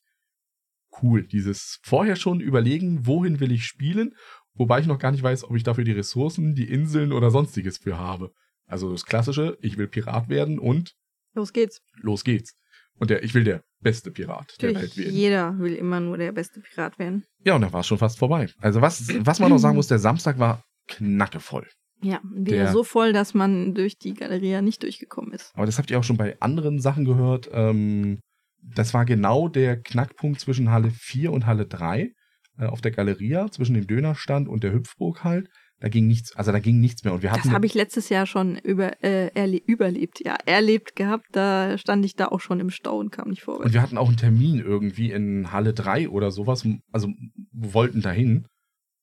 [1.02, 1.26] cool.
[1.28, 4.16] Dieses vorher schon überlegen, wohin will ich spielen,
[4.54, 7.78] wobei ich noch gar nicht weiß, ob ich dafür die Ressourcen, die Inseln oder sonstiges
[7.78, 8.32] für habe.
[8.66, 10.94] Also das klassische, ich will Pirat werden und
[11.34, 11.82] Los geht's.
[12.02, 12.56] los geht's.
[12.96, 15.16] Und der, ich will der beste Pirat der Welt Natürlich, werden.
[15.16, 17.24] jeder will immer nur der beste Pirat werden.
[17.46, 18.50] Ja, und da war es schon fast vorbei.
[18.58, 21.68] Also was, was man noch sagen muss, der Samstag war knackevoll.
[22.02, 25.52] Ja, wieder Der- so voll, dass man durch die Galeria nicht durchgekommen ist.
[25.56, 27.50] Aber das habt ihr auch schon bei anderen Sachen gehört.
[27.52, 28.20] Ähm,
[28.62, 32.12] das war genau der Knackpunkt zwischen Halle 4 und Halle 3
[32.58, 35.48] äh, auf der Galeria, zwischen dem Dönerstand und der Hüpfburg halt.
[35.82, 37.14] Da ging nichts, also da ging nichts mehr.
[37.14, 40.96] Und wir hatten Das habe ich letztes Jahr schon über, äh, erle überlebt, ja, erlebt
[40.98, 41.26] gehabt.
[41.32, 43.68] Da stand ich da auch schon im Stau und kam nicht vorwärts.
[43.68, 47.10] Und wir hatten auch einen Termin irgendwie in Halle 3 oder sowas, also
[47.54, 48.46] wollten dahin.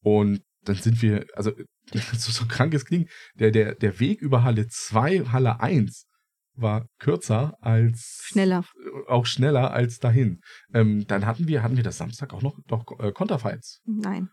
[0.03, 1.53] Und dann sind wir, also
[1.93, 6.07] so, so krank es klingt, der, der, der Weg über Halle 2, Halle 1
[6.55, 8.65] war kürzer als Schneller.
[9.09, 10.41] auch schneller als dahin.
[10.73, 13.83] Ähm, dann hatten wir, hatten wir das Samstag auch noch doch, äh, Konterfights.
[13.85, 14.31] Nein.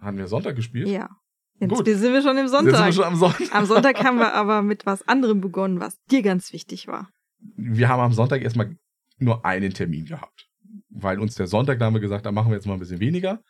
[0.00, 0.88] Haben wir Sonntag gespielt?
[0.88, 1.08] Ja.
[1.58, 1.86] Jetzt Gut.
[1.86, 2.86] sind wir schon im Jetzt sind Sonntag.
[2.86, 3.54] wir schon am Sonntag.
[3.54, 7.10] Am Sonntag haben wir aber mit was anderem begonnen, was dir ganz wichtig war.
[7.56, 8.76] wir haben am Sonntag erstmal
[9.18, 10.48] nur einen Termin gehabt.
[10.90, 13.00] Weil uns der Sonntag, da haben wir gesagt, da machen wir jetzt mal ein bisschen
[13.00, 13.40] weniger.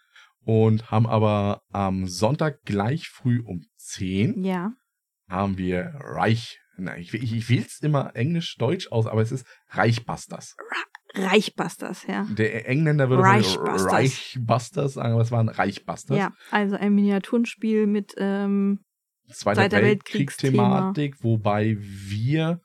[0.44, 4.72] Und haben aber am Sonntag gleich früh um 10 Ja.
[5.28, 6.58] haben wir Reich.
[6.76, 10.56] Na, ich, ich, ich wähl's immer Englisch-Deutsch aus, aber es ist Reichbusters.
[11.14, 12.26] Reichbusters, ja.
[12.30, 13.92] Der Engländer würde Reichbusters.
[13.92, 16.18] Reichbusters sagen, aber es waren Reichbusters.
[16.18, 18.80] Ja, also ein Miniaturenspiel mit, ähm,
[19.30, 22.60] Zweiter Zweiter Weltkriegsthematik, wobei wir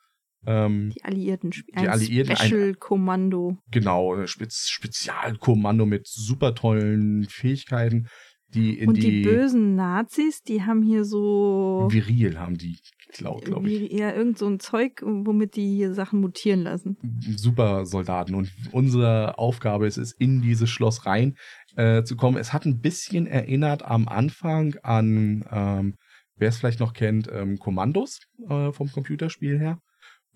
[0.49, 1.51] ähm, die Alliierten.
[1.51, 3.57] Die ein Alliierten, Special-Kommando.
[3.71, 8.07] genau ein Spez Spezialkommando mit super tollen Fähigkeiten,
[8.53, 13.69] die Und die, die, bösen Nazis, die haben hier so Viril haben die geklaut, glaube
[13.69, 13.91] ich.
[13.91, 16.97] ja, irgend so ein Zeug, womit die hier Sachen mutieren lassen.
[17.35, 21.35] Super Soldaten und unsere Aufgabe ist es, in dieses Schloss rein
[21.75, 22.37] äh, zu kommen.
[22.37, 25.95] Es hat ein bisschen erinnert am Anfang an, ähm,
[26.35, 29.77] wer es vielleicht noch kennt, ähm, Kommandos äh, vom Computerspiel her,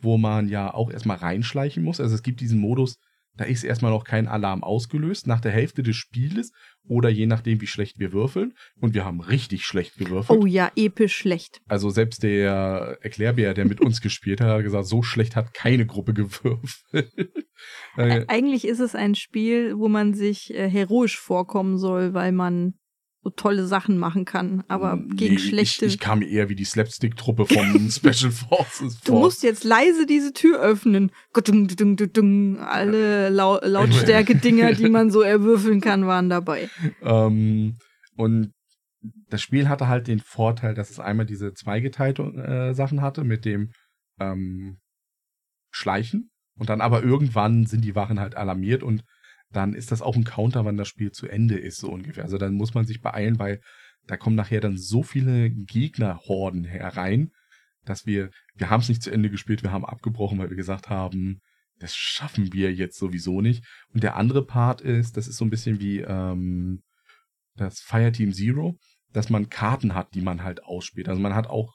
[0.04, 2.00] wo man ja auch erstmal reinschleichen muss.
[2.00, 2.98] Also es gibt diesen Modus,
[3.36, 6.52] da ist erstmal noch kein Alarm ausgelöst nach der Hälfte des Spieles
[6.88, 8.54] oder je nachdem, wie schlecht wir würfeln.
[8.80, 10.40] Und wir haben richtig schlecht gewürfelt.
[10.40, 11.60] Oh ja, episch schlecht.
[11.68, 15.86] Also selbst der Erklärbär, der mit uns gespielt hat, hat gesagt, so schlecht hat keine
[15.88, 16.70] Gruppe gewürfelt.
[16.94, 17.04] äh,
[17.98, 22.76] Ä- Eigentlich ist es ein Spiel, wo man sich äh, heroisch vorkommen soll, weil man
[23.24, 24.64] so tolle Sachen machen kann.
[24.68, 25.86] Aber gegen nee, schlechte.
[25.86, 29.22] Ich, ich kam mir eher wie die Slapstick-Truppe vom Special Forces du vor.
[29.22, 31.12] musst jetzt leise diese Tür öffnen.
[32.60, 36.70] Alle Lau Lautstärke-Dinger, die man so erwürfeln kann, waren dabei.
[37.02, 37.78] Ähm,
[38.16, 38.52] und
[39.30, 43.46] das Spiel hatte halt den Vorteil, dass es einmal diese zweigeteilte äh, Sachen hatte mit
[43.46, 43.72] dem
[44.20, 44.78] ähm,
[45.72, 49.04] Schleichen und dann aber irgendwann sind die Wachen halt alarmiert und
[49.54, 52.24] dann ist das auch ein Counter, wann das Spiel zu Ende ist, so ungefähr.
[52.24, 53.62] Also dann muss man sich beeilen, weil
[54.08, 57.32] da kommen nachher dann so viele Gegnerhorden herein,
[57.86, 60.90] dass wir, wir haben es nicht zu Ende gespielt, wir haben abgebrochen, weil wir gesagt
[60.90, 61.42] haben,
[61.80, 63.66] das schaffen wir jetzt sowieso nicht.
[63.94, 66.82] Und der andere Part ist, das ist so ein bisschen wie ähm,
[67.56, 68.78] das Fireteam Zero,
[69.12, 71.10] dass man Karten hat, die man halt ausspielt.
[71.10, 71.74] Also man hat auch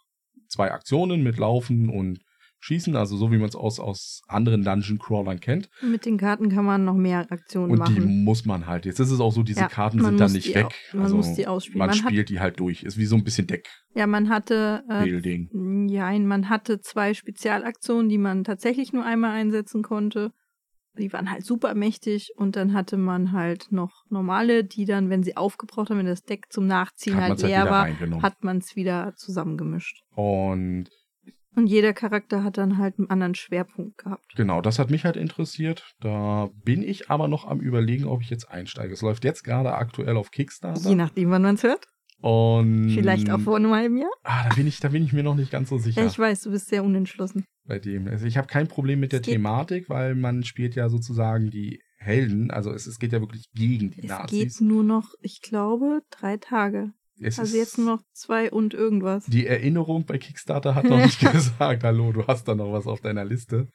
[0.49, 2.21] zwei Aktionen mit Laufen und
[2.61, 5.71] Schießen, also so wie man es aus, aus anderen Dungeon Crawlern kennt.
[5.81, 8.25] Mit den Karten kann man noch mehr Aktionen Und die machen.
[8.25, 8.85] muss man halt.
[8.85, 10.67] Jetzt ist es auch so, diese Ja, Karten sind dann nicht die weg.
[10.93, 11.79] man also muss die ausspielen.
[11.79, 12.83] Man, Man spielt die halt durch.
[12.83, 13.47] Ist wie so ein bisschen
[13.95, 15.89] Ja, man hatte äh, Deckbuilding.
[15.89, 20.33] Ja, man hatte zwei Spezialaktionen, die man tatsächlich nur einmal einsetzen konnte.
[20.99, 25.23] Die waren halt super mächtig und dann hatte man halt noch normale, die dann, wenn
[25.23, 27.71] sie aufgebraucht haben, wenn das Deck zum Nachziehen Hat halt halt leer wieder
[28.11, 30.03] war, hat man es wieder zusammengemischt.
[30.17, 30.89] Und
[31.59, 34.35] Und jeder Charakter hat dann halt einen anderen Schwerpunkt gehabt.
[34.37, 35.93] genau, das hat mich halt interessiert.
[36.01, 38.95] Da bin ich aber noch am überlegen, ob ich jetzt einsteige.
[38.95, 40.89] Es läuft jetzt gerade aktuell auf Kickstarter.
[40.89, 41.85] Je nachdem, wann man es hört.
[42.21, 44.11] Und Vielleicht auch vor einem halben Jahr.
[44.25, 46.19] Ah, da bin ich, da bin ich mir noch nicht ganz so sicher Ja, ich
[46.19, 47.45] weiß, du bist sehr unentschlossen.
[47.65, 48.09] bei dem.
[48.09, 51.81] Also ich habe kein Problem mit der Es Thematik, weil man spielt ja sozusagen die
[51.99, 52.51] Helden.
[52.51, 54.59] Also es, es geht ja wirklich gegen die Es Nazis.
[54.59, 56.93] geht nur noch, ich glaube, drei Tage.
[57.21, 59.27] Es Also jetzt nur noch zwei und irgendwas.
[59.27, 63.01] Die Erinnerung bei Kickstarter hat noch nicht gesagt, hallo, du hast da noch was auf
[63.01, 63.69] deiner Liste.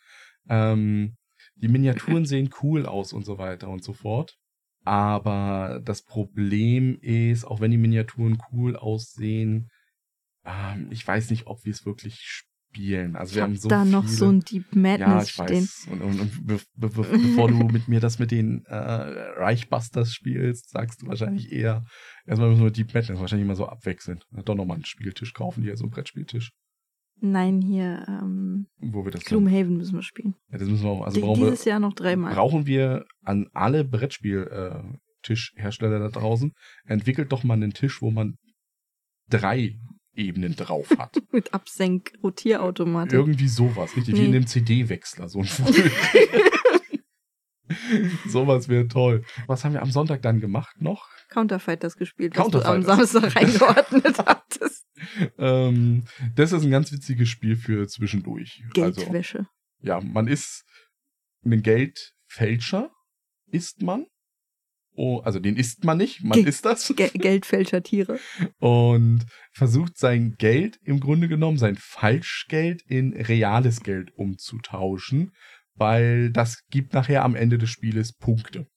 [0.48, 1.16] Ähm,
[1.56, 4.38] die Miniaturen sehen cool aus und so weiter und so fort.
[4.86, 9.70] Aber das Problem ist, auch wenn die Miniaturen cool aussehen,
[10.46, 13.16] ähm, ich weiß nicht, ob wir es wirklich spielen.
[13.16, 15.32] Also ich wir hab haben so da viele, noch so ein Deep ja, Madness ich
[15.34, 15.68] stehen.
[15.92, 20.14] Und, und, und be be be bevor du mit mir das mit den äh, Reichbusters
[20.14, 21.84] spielst, sagst du wahrscheinlich eher,
[22.26, 24.20] erstmal müssen wir Deep Madness wahrscheinlich immer so abwechseln.
[24.46, 26.52] Doch nochmal einen Spieltisch kaufen, hier so einen Brettspieltisch,
[27.26, 30.36] Nein, hier, ähm, wo wir das Gloomhaven müssen wir spielen.
[30.52, 32.34] ja, das müssen wir auch, also Die- brauchen wir, Dieses Jahr noch dreimal.
[32.34, 36.52] brauchen wir an alle Brettspiel-Tischhersteller da draußen,
[36.86, 38.36] entwickelt doch mal einen Tisch, wo man
[39.30, 39.76] drei
[40.16, 41.16] Ebenen drauf hat.
[41.32, 43.14] Mit Absenk-Rotierautomatik.
[43.14, 44.26] Irgendwie sowas, richtig wie Nee.
[44.28, 45.48] in dem CD-Wechsler, so ein
[48.28, 49.24] Sowas wäre toll.
[49.48, 51.08] Was haben wir am Sonntag dann gemacht noch?
[51.30, 52.84] Counterfighters gespielt, was du am.
[52.84, 54.86] Samstag reingeordnet hattest.
[55.38, 56.04] Ähm,
[56.36, 58.64] das ist ein ganz witziges Spiel für zwischendurch.
[58.78, 59.48] Also, Geldwäsche.
[59.80, 60.64] ja, man ist
[61.44, 62.92] ein Geldfälscher,
[63.48, 64.06] ist man.
[64.96, 66.94] Oh, also den isst man nicht, man Ge- ist das.
[66.96, 68.20] Ge Geldfälscher Tiere.
[68.60, 75.32] Und versucht sein Geld im Grunde genommen, sein Falschgeld in reales Geld umzutauschen,
[75.76, 78.68] weil das gibt nachher am Ende des Spieles Punkte.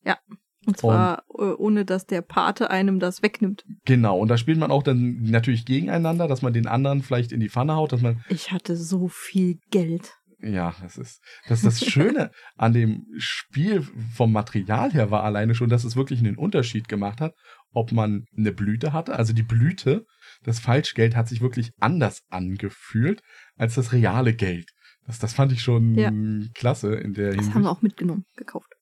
[0.66, 3.64] Und zwar äh, ohne, dass der Pate einem das wegnimmt.
[3.84, 7.38] Genau, und da spielt man auch dann natürlich gegeneinander, dass man den anderen vielleicht in
[7.38, 10.15] die Pfanne haut, dass man, Ich hatte so viel Geld.
[10.38, 13.82] Ja, das ist, das ist das Schöne an dem Spiel
[14.14, 17.34] vom Material her war alleine schon, dass es wirklich einen Unterschied gemacht hat,
[17.72, 19.16] ob man eine Blüte hatte.
[19.16, 20.04] Also die Blüte,
[20.42, 23.22] das Falschgeld hat sich wirklich anders angefühlt
[23.56, 24.70] als das reale Geld.
[25.06, 26.10] Das, das fand ich schon Ja.
[26.54, 27.54] klasse in der Das Hinsicht.
[27.54, 28.72] haben wir auch mitgenommen, gekauft.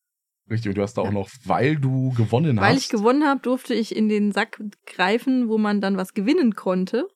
[0.50, 1.12] Richtig, und du hast da auch Ja.
[1.12, 2.82] noch, weil du gewonnen Weil hast.
[2.84, 7.06] ich gewonnen habe, durfte ich in den Sack greifen, wo man dann was gewinnen konnte.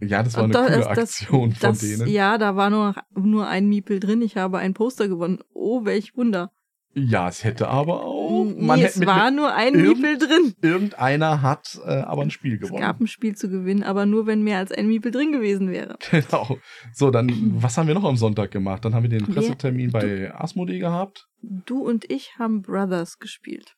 [0.00, 2.06] Ja, das war eine da- coole das- Aktion von das, denen.
[2.08, 4.22] Ja, da war nur, nur ein Miepel drin.
[4.22, 5.40] Ich habe ein Poster gewonnen.
[5.52, 6.50] Oh, welch Wunder.
[6.94, 8.44] Ja, es hätte aber auch.
[8.58, 10.54] man es war nur ein Miepel drin.
[10.62, 12.80] irgendeiner hat äh, aber ein Spiel Es gewonnen.
[12.80, 15.96] gab ein Spiel zu gewinnen, aber nur wenn mehr als ein Miepel drin gewesen wäre.
[16.10, 16.58] Genau.
[16.92, 17.28] So, dann,
[17.62, 18.84] was haben wir noch am Sonntag gemacht?
[18.84, 21.28] Dann haben wir den Pressetermin bei Asmodee gehabt.
[21.42, 23.74] Du und ich haben Brothers gespielt,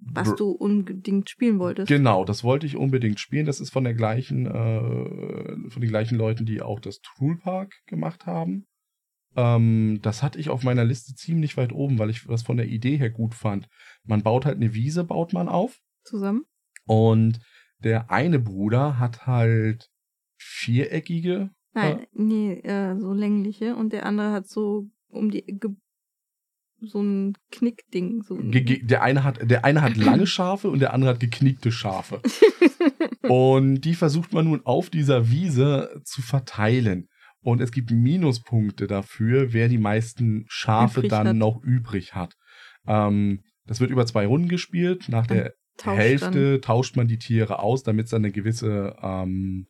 [0.00, 1.88] was du unbedingt spielen wolltest.
[1.88, 3.46] Genau, das wollte ich unbedingt spielen.
[3.46, 8.26] Das ist von der gleichen, äh, von den gleichen Leuten, die auch das Toolpark gemacht
[8.26, 8.66] haben.
[9.36, 12.66] Ähm, das hatte ich auf meiner Liste ziemlich weit oben, weil ich das von der
[12.66, 13.68] Idee her gut fand.
[14.04, 15.78] Man baut halt eine Wiese, baut man auf.
[16.04, 16.44] Zusammen.
[16.86, 17.40] Und
[17.78, 19.90] der eine Bruder hat halt
[20.38, 23.76] viereckige Nein, nee, äh, so längliche.
[23.76, 25.70] Und der andere hat so um die ge
[26.80, 28.22] so ein Knickding.
[28.22, 31.72] So ein der eine hat, der eine hat lange Schafe und der andere hat geknickte
[31.72, 32.20] Schafe.
[33.28, 37.08] und die versucht man nun auf dieser Wiese zu verteilen.
[37.40, 41.36] Und es gibt Minuspunkte dafür, wer die meisten Schafe Übrig dann hat.
[41.36, 42.34] noch übrig hat.
[42.86, 45.08] Ähm, das wird über zwei Runden gespielt.
[45.08, 49.68] Nach der Tauscht Hälfte tauscht man die Tiere aus, damit es dann eine gewisse ähm,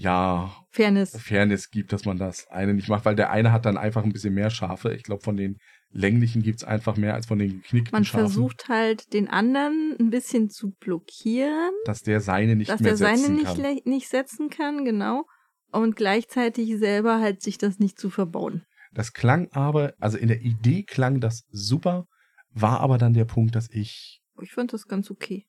[0.00, 1.16] ja, Fairness.
[1.20, 4.12] Fairness gibt, dass man das eine nicht macht, weil der eine hat dann einfach ein
[4.12, 4.94] bisschen mehr Schafe.
[4.94, 5.58] Ich glaube, von den
[5.90, 8.26] länglichen gibt's einfach mehr als von den geknickten Man Schafen.
[8.28, 12.96] versucht halt den anderen ein bisschen zu blockieren, dass der seine nicht dass mehr der
[12.96, 13.60] seine setzen nicht, kann.
[13.60, 15.24] le- nicht setzen kann, genau.
[15.72, 18.64] Und gleichzeitig selber halt sich das nicht zu verbauen.
[18.92, 22.06] Das klang aber, also in der Idee klang das super,
[22.52, 25.44] war aber dann der Punkt, dass ich, Ich fand das ganz okay.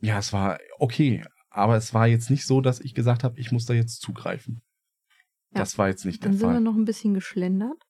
[0.00, 1.22] ja, es war okay,
[1.54, 4.60] aber es war jetzt nicht so, dass ich gesagt habe, ich muss da jetzt zugreifen.
[5.52, 5.60] Ja.
[5.60, 6.60] Das war jetzt nicht Dann der sind wir Fall.
[6.60, 7.80] noch ein bisschen geschlendert.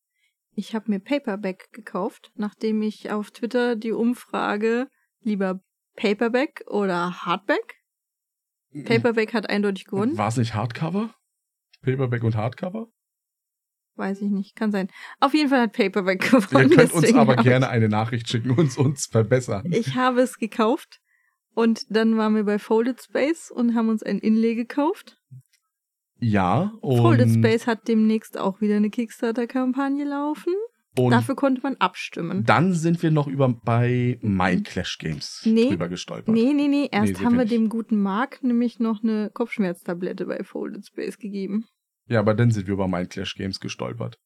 [0.52, 4.88] Ich habe mir Paperback gekauft, nachdem ich auf Twitter die Umfrage
[5.20, 5.60] lieber
[5.96, 7.80] Paperback oder Hardback.
[8.84, 10.18] Paperback hat eindeutig gewonnen.
[10.18, 11.14] War es nicht Hardcover?
[11.80, 12.88] Paperback und Hardcover?
[13.96, 14.88] Weiß ich nicht, kann sein.
[15.20, 16.70] Auf jeden Fall hat Paperback gewonnen.
[16.70, 19.72] Ihr könnt uns aber gerne eine Nachricht schicken und uns verbessern.
[19.72, 21.00] Ich habe es gekauft
[21.54, 25.16] und dann waren wir bei Folded Space und haben uns ein Inlay gekauft.
[26.20, 30.52] Ja, und, Folded Space hat demnächst auch wieder eine Kickstarter-Kampagne laufen.
[30.96, 32.44] und Dafür konnte man abstimmen.
[32.44, 35.68] dann sind wir noch über bei Mind Clash Games Nee.
[35.70, 36.32] drüber gestolpert.
[36.34, 36.88] Nee, nee, nee.
[36.90, 37.52] Erst sind haben wir nicht.
[37.52, 41.66] dem guten Mark nämlich noch eine Kopfschmerztablette bei Folded Space gegeben.
[42.06, 44.18] Ja, aber dann sind wir über Mind Clash Games gestolpert.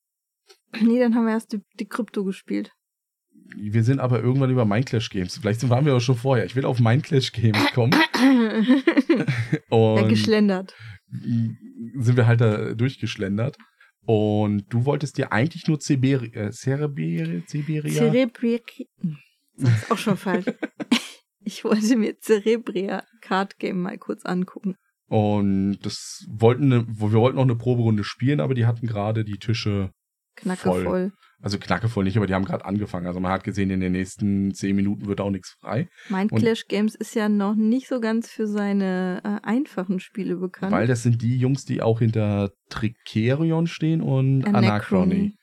[0.81, 2.73] Nee, dann haben wir erst die, die Krypto gespielt.
[3.57, 5.39] Wir sind aber irgendwann über Mind Clash Games.
[5.39, 6.45] Vielleicht waren wir auch schon vorher.
[6.45, 7.93] Ich will auf Mind Clash Games kommen.
[9.71, 10.75] Und ja, geschlendert.
[11.09, 13.57] sind wir halt da durchgeschlendert.
[14.03, 17.93] Und du wolltest dir eigentlich nur Ceberi äh, Cereberi, Ceberia?
[17.93, 18.63] Cerebri...
[19.57, 20.47] Das ist auch schon falsch.
[21.41, 24.77] Ich wollte mir Cerebria Card Game mal kurz angucken.
[25.07, 29.39] Und das wollten, ne, wir wollten noch eine Proberunde spielen, aber die hatten gerade die
[29.39, 29.91] Tische
[30.37, 31.13] Knacke Voll.
[31.41, 33.07] Also knackevoll nicht, aber die haben gerade angefangen.
[33.07, 35.89] Also man hat gesehen, in den nächsten zehn Minuten wird auch nichts frei.
[36.09, 40.37] Mind Und- Clash Games ist ja noch nicht so ganz für seine äh, einfachen Spiele
[40.37, 40.73] bekannt.
[40.73, 45.37] Weil das sind die Jungs, die auch hinter Tricerion stehen und Anachrony.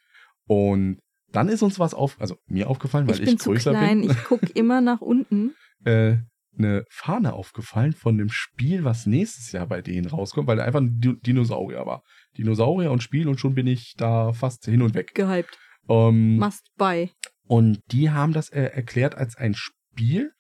[0.48, 1.00] Und
[1.32, 4.02] dann ist uns was auf, also mir aufgefallen, weil ich ich, bin zu größer klein,
[4.02, 5.54] bin, ich gucke immer nach unten.
[5.86, 6.18] äh,
[6.58, 11.00] eine Fahne aufgefallen von dem Spiel, was nächstes Jahr bei denen rauskommt, weil einfach ein
[11.02, 12.02] Di- Dinosaurier war.
[12.38, 15.14] Dinosaurier und Spiel und schon bin ich da fast hin und weg.
[15.16, 15.58] Gehypt.
[15.90, 17.12] Ähm, Must buy.
[17.48, 20.32] Und die haben das äh, erklärt als ein Spiel,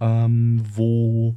[0.00, 1.36] ähm, wo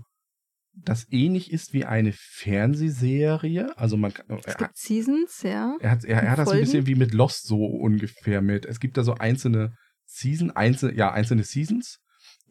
[0.73, 3.77] das ähnlich ist wie eine Fernsehserie.
[3.77, 5.75] Also man kann, Es er, gibt Seasons, ja.
[5.79, 8.65] er hat, er, er hat das ein bisschen wie mit Lost so ungefähr mit.
[8.65, 9.73] Es gibt da so einzelne
[10.05, 11.99] Season, einzelne, ja, einzelne Seasons,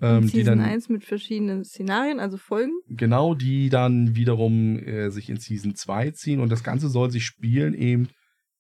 [0.01, 2.73] ähm, die Season dann 1 mit verschiedenen Szenarien, also Folgen.
[2.89, 7.25] genau, die dann wiederum äh, sich in Season 2 ziehen und das Ganze soll sich
[7.25, 8.09] spielen eben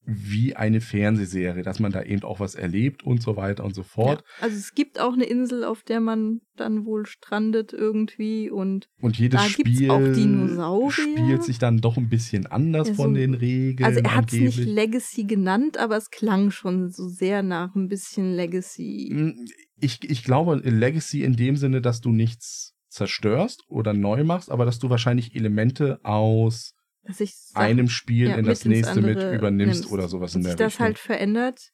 [0.05, 3.83] wie eine Fernsehserie, dass man da eben auch was erlebt und so weiter und so
[3.83, 4.23] fort.
[4.41, 4.45] Ja.
[4.45, 9.19] Also es gibt auch eine Insel, auf der man dann wohl strandet irgendwie und Und
[9.19, 10.91] jedes Spiel auch Dinosaurier.
[10.91, 13.85] spielt sich dann doch ein bisschen anders Ja, von so- den Regeln.
[13.87, 14.59] also er hat es nicht.
[14.65, 19.11] Legacy genannt, aber es klang schon so sehr nach ein bisschen Legacy.
[19.13, 19.47] Mm,
[19.81, 24.65] Ich, ich glaube, Legacy in dem Sinne, dass du nichts zerstörst oder neu machst, aber
[24.65, 26.73] dass du wahrscheinlich Elemente aus
[27.09, 29.91] Dass ich sag, einem Spiel ja, in das nächste mit übernimmst nimmst.
[29.91, 30.85] oder sowas in sich der das Richtung.
[30.87, 31.71] halt verändert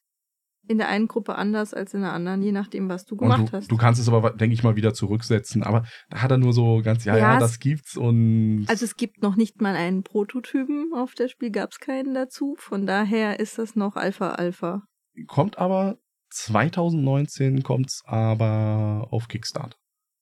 [0.67, 3.51] in der einen Gruppe anders als in der anderen, je nachdem, was du gemacht du,
[3.51, 3.69] hast.
[3.71, 5.61] du kannst es aber, denke ich mal, wieder zurücksetzen.
[5.61, 8.95] Aber da hat er nur so ganz, ja, ja, Ja, das gibt's und Also es
[8.95, 12.55] gibt noch nicht mal einen Prototypen, auf der Spiel gab es keinen dazu.
[12.57, 14.81] Von daher ist das noch Alpha Alpha.
[15.27, 15.99] kommt aber
[16.31, 19.77] 2019 kommt's aber auf Kickstart,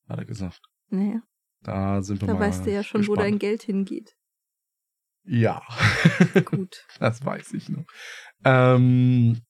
[0.10, 0.62] hat er gesagt.
[0.90, 1.22] Naja,
[1.62, 3.20] Da sind wir da mal weißt du ja schon, wo gespannt.
[3.32, 4.16] dein Geld hingeht.
[5.26, 5.62] Ja,
[6.46, 6.86] Gut.
[7.00, 7.86] das weiß ich noch.
[8.44, 9.42] Ähm,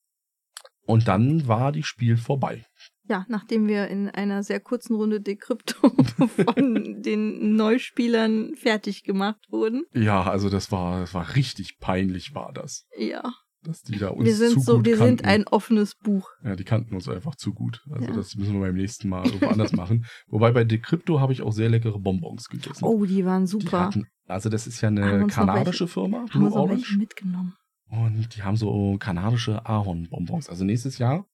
[0.86, 2.66] und dann war die Spiel vorbei.
[3.06, 5.90] Ja, nachdem wir in einer sehr kurzen Runde Dekrypto
[6.46, 9.84] von den Neuspielern fertig gemacht wurden.
[9.94, 13.34] Ja, also das war, das war richtig peinlich, war das, Ja,
[13.64, 15.18] dass die da uns wir sind zu so, gut wir kannten.
[15.20, 16.30] sind ein offenes Buch.
[16.44, 17.82] ja, die kannten uns einfach zu gut.
[17.92, 18.12] Also Ja.
[18.14, 20.06] das müssen wir beim nächsten Mal irgendwo anders machen.
[20.28, 22.84] Wobei bei Decrypto habe ich auch sehr leckere Bonbons gegessen.
[22.86, 23.80] Oh, die waren die super.
[23.88, 26.98] hatten, also das ist ja Haben eine kanadische Firma, Haben Blue wir so welche Orange.
[26.98, 27.54] mitgenommen.
[27.90, 30.50] Und die haben so kanadische Ahornbonbons.
[30.50, 31.26] Also nächstes Jahr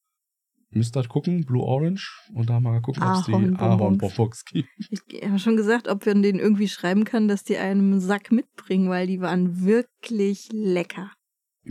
[0.72, 3.60] müsst ihr gucken, Blue Orange, und da mal gucken, ob es die Ahornbonbons.
[3.60, 4.70] Ahornbonbons gibt.
[4.78, 8.90] Ich habe schon gesagt, ob wir denen irgendwie schreiben können, dass die einen Sack mitbringen,
[8.90, 11.12] weil die waren wirklich lecker.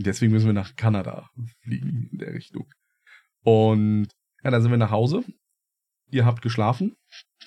[0.05, 1.29] Deswegen müssen wir nach Kanada
[1.61, 2.67] fliegen in der Richtung.
[3.43, 4.07] Und
[4.43, 5.23] ja, dann sind wir nach Hause.
[6.11, 6.95] Ihr habt geschlafen.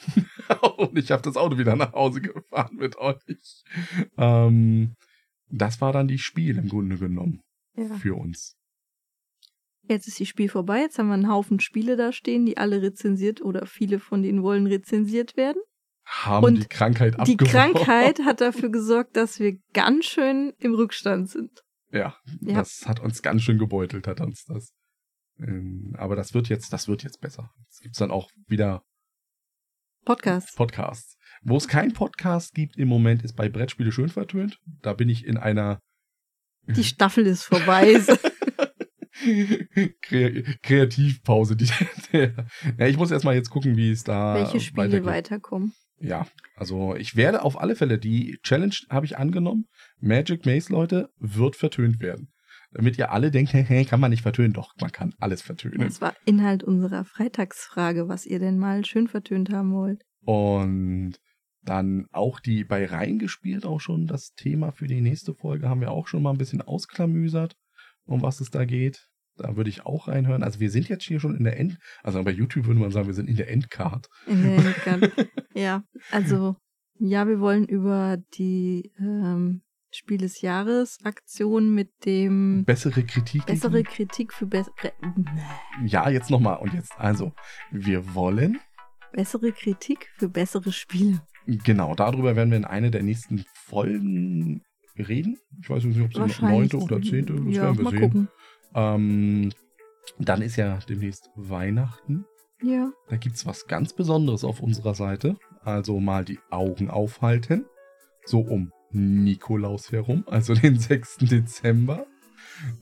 [0.77, 3.63] und ich habe das Auto wieder nach Hause gefahren mit euch.
[4.17, 4.95] Ähm,
[5.49, 7.41] das war dann die Spiel im Grunde genommen
[7.77, 7.95] Ja.
[7.97, 8.57] für uns.
[9.89, 10.81] Jetzt ist die Spiel vorbei.
[10.81, 14.43] Jetzt haben wir einen Haufen Spiele da stehen, die alle rezensiert oder viele von denen
[14.43, 15.61] wollen rezensiert werden.
[16.05, 17.47] Haben Und die Krankheit Die abgeworfen.
[17.75, 21.63] Krankheit hat dafür gesorgt, dass wir ganz schön im Rückstand sind.
[21.93, 22.55] Ja, Ja.
[22.55, 24.73] das hat uns ganz schön gebeutelt, hat uns das.
[25.39, 27.51] Ähm, aber das wird jetzt, das wird jetzt besser.
[27.71, 28.83] Es gibt dann auch wieder
[30.05, 30.57] Podcast.
[30.57, 31.17] Podcasts.
[31.43, 34.59] Wo es keinen Podcast gibt im Moment, ist bei Brettspiele schön vertönt.
[34.83, 35.81] Da bin ich in einer
[36.67, 38.01] Die Staffel ist vorbei.
[40.03, 41.57] Kre Kreativpause.
[41.57, 41.69] Die,
[42.13, 45.07] ja, ich muss erstmal jetzt gucken, wie es da Welche Spiele weitergeht.
[45.07, 45.75] weiterkommen.
[45.99, 46.27] Ja,
[46.57, 49.69] also ich werde auf alle Fälle, die Challenge habe ich angenommen.
[50.03, 52.33] Magic Maze, Leute, wird vertönt werden.
[52.73, 54.53] Damit ihr alle denkt, hey, kann man nicht vertönen.
[54.53, 55.81] Doch, man kann alles vertönen.
[55.81, 60.03] Das war Inhalt unserer Freitagsfrage, was ihr denn mal schön vertönt haben wollt.
[60.25, 61.19] Und
[61.63, 65.93] dann auch die bei reingespielt auch schon das Thema für die nächste Folge haben wir
[65.93, 67.55] auch schon mal ein bisschen ausklamüsert,
[68.05, 69.09] um was es da geht.
[69.37, 70.43] Da würde ich auch reinhören.
[70.43, 73.07] Also wir sind jetzt hier schon in der End, also bei YouTube würde man sagen,
[73.07, 74.09] wir sind in der Endcard.
[74.27, 75.31] In der Endcard.
[75.55, 76.57] ja, also
[76.99, 79.63] ja, wir wollen über die ähm,
[79.95, 83.45] Spiel des Jahres Aktion mit dem Bessere Kritik.
[83.47, 84.93] bessere Kritik für bessere
[85.85, 86.59] Ja, jetzt nochmal.
[86.59, 87.33] Und jetzt, also,
[87.71, 88.59] wir wollen,
[89.13, 91.21] bessere Kritik für bessere Spiele.
[91.47, 94.63] genau, darüber werden wir in einer der nächsten Folgen
[94.97, 95.39] reden.
[95.61, 98.01] Ich weiß nicht, ob es neunte oder zehnte, das ja, werden wir mal sehen.
[98.01, 98.29] gucken.
[98.75, 99.53] Ähm,
[100.19, 102.25] dann ist ja demnächst Weihnachten.
[102.63, 105.37] Ja, Da gibt's was ganz Besonderes auf unserer Seite.
[105.63, 107.67] Also mal die Augen aufhalten.
[108.25, 111.19] So um Nikolaus herum, also den 6.
[111.19, 112.07] Dezember.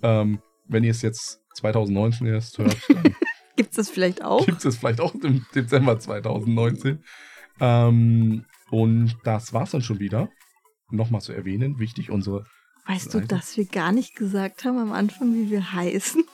[0.03, 3.15] Ähm, wenn ihr es jetzt 2019 erst hört, dann
[3.57, 4.45] gibt's das vielleicht auch?
[4.45, 7.03] gibt es vielleicht auch im Dezember 2019.
[7.61, 10.29] Ähm, und das war's dann schon wieder.
[10.91, 12.47] Nochmal zu erwähnen, wichtig, unsere.
[12.87, 13.29] Weißt du, Seite.
[13.29, 16.25] dass wir gar nicht gesagt haben am Anfang, wie wir heißen?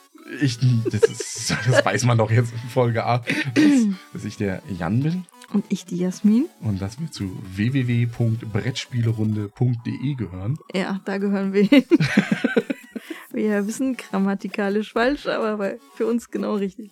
[0.41, 3.19] Ich, das, ist, das weiß man doch jetzt in Folge A,
[3.53, 6.45] dass, dass ich der Jan bin Und ich die Jasmin.
[6.61, 10.57] und dass wir zu www.brettspielerunde.de gehören.
[10.73, 11.85] Ja, da gehören wir hin.
[13.31, 16.91] wir wissen grammatikalisch falsch, aber für uns genau richtig.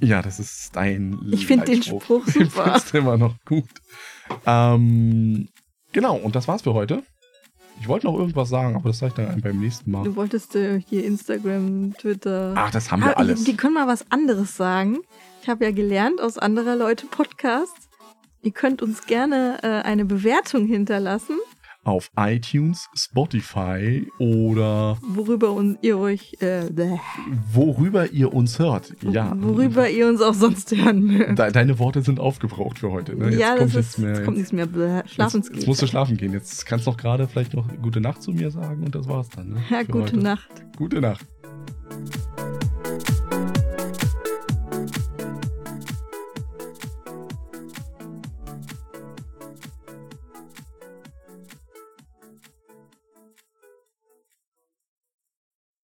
[0.00, 1.82] Ja, das ist dein Ich find den.
[1.82, 2.80] Spruch super.
[2.90, 3.68] du immer noch gut.
[4.46, 5.48] Ähm,
[5.92, 7.02] genau, und das war's für heute.
[7.80, 10.04] Ich wollte noch irgendwas sagen, aber das sage ich dann beim nächsten Mal.
[10.04, 12.52] Du wolltest äh, hier Instagram, Twitter.
[12.56, 13.44] Ach, das haben wir Ah, alles.
[13.44, 14.98] Die können mal was anderes sagen.
[15.42, 17.88] Ich habe ja gelernt aus anderer Leute Podcasts.
[18.42, 21.38] Ihr könnt uns gerne äh, eine Bewertung hinterlassen,
[21.82, 26.68] Auf iTunes, Spotify oder worüber un ihr euch, äh,
[27.52, 28.92] worüber ihr uns hört.
[29.02, 29.34] Ja.
[29.38, 31.38] worüber ihr uns auch sonst hören mögt.
[31.38, 33.16] De deine Worte sind aufgebraucht für heute.
[33.16, 33.34] Ne?
[33.34, 34.66] ja, kommt nichts jetzt kommt nichts mehr.
[34.66, 36.34] Bäh, Schlafen jetzt, jetzt musst du schlafen gehen.
[36.34, 39.30] Jetzt kannst du noch gerade vielleicht noch gute Nacht zu mir sagen und das war's
[39.30, 39.50] dann.
[39.54, 39.62] Ne?
[39.70, 40.18] Ja, für gute heute.
[40.18, 40.50] Nacht.
[40.76, 41.26] Gute Nacht.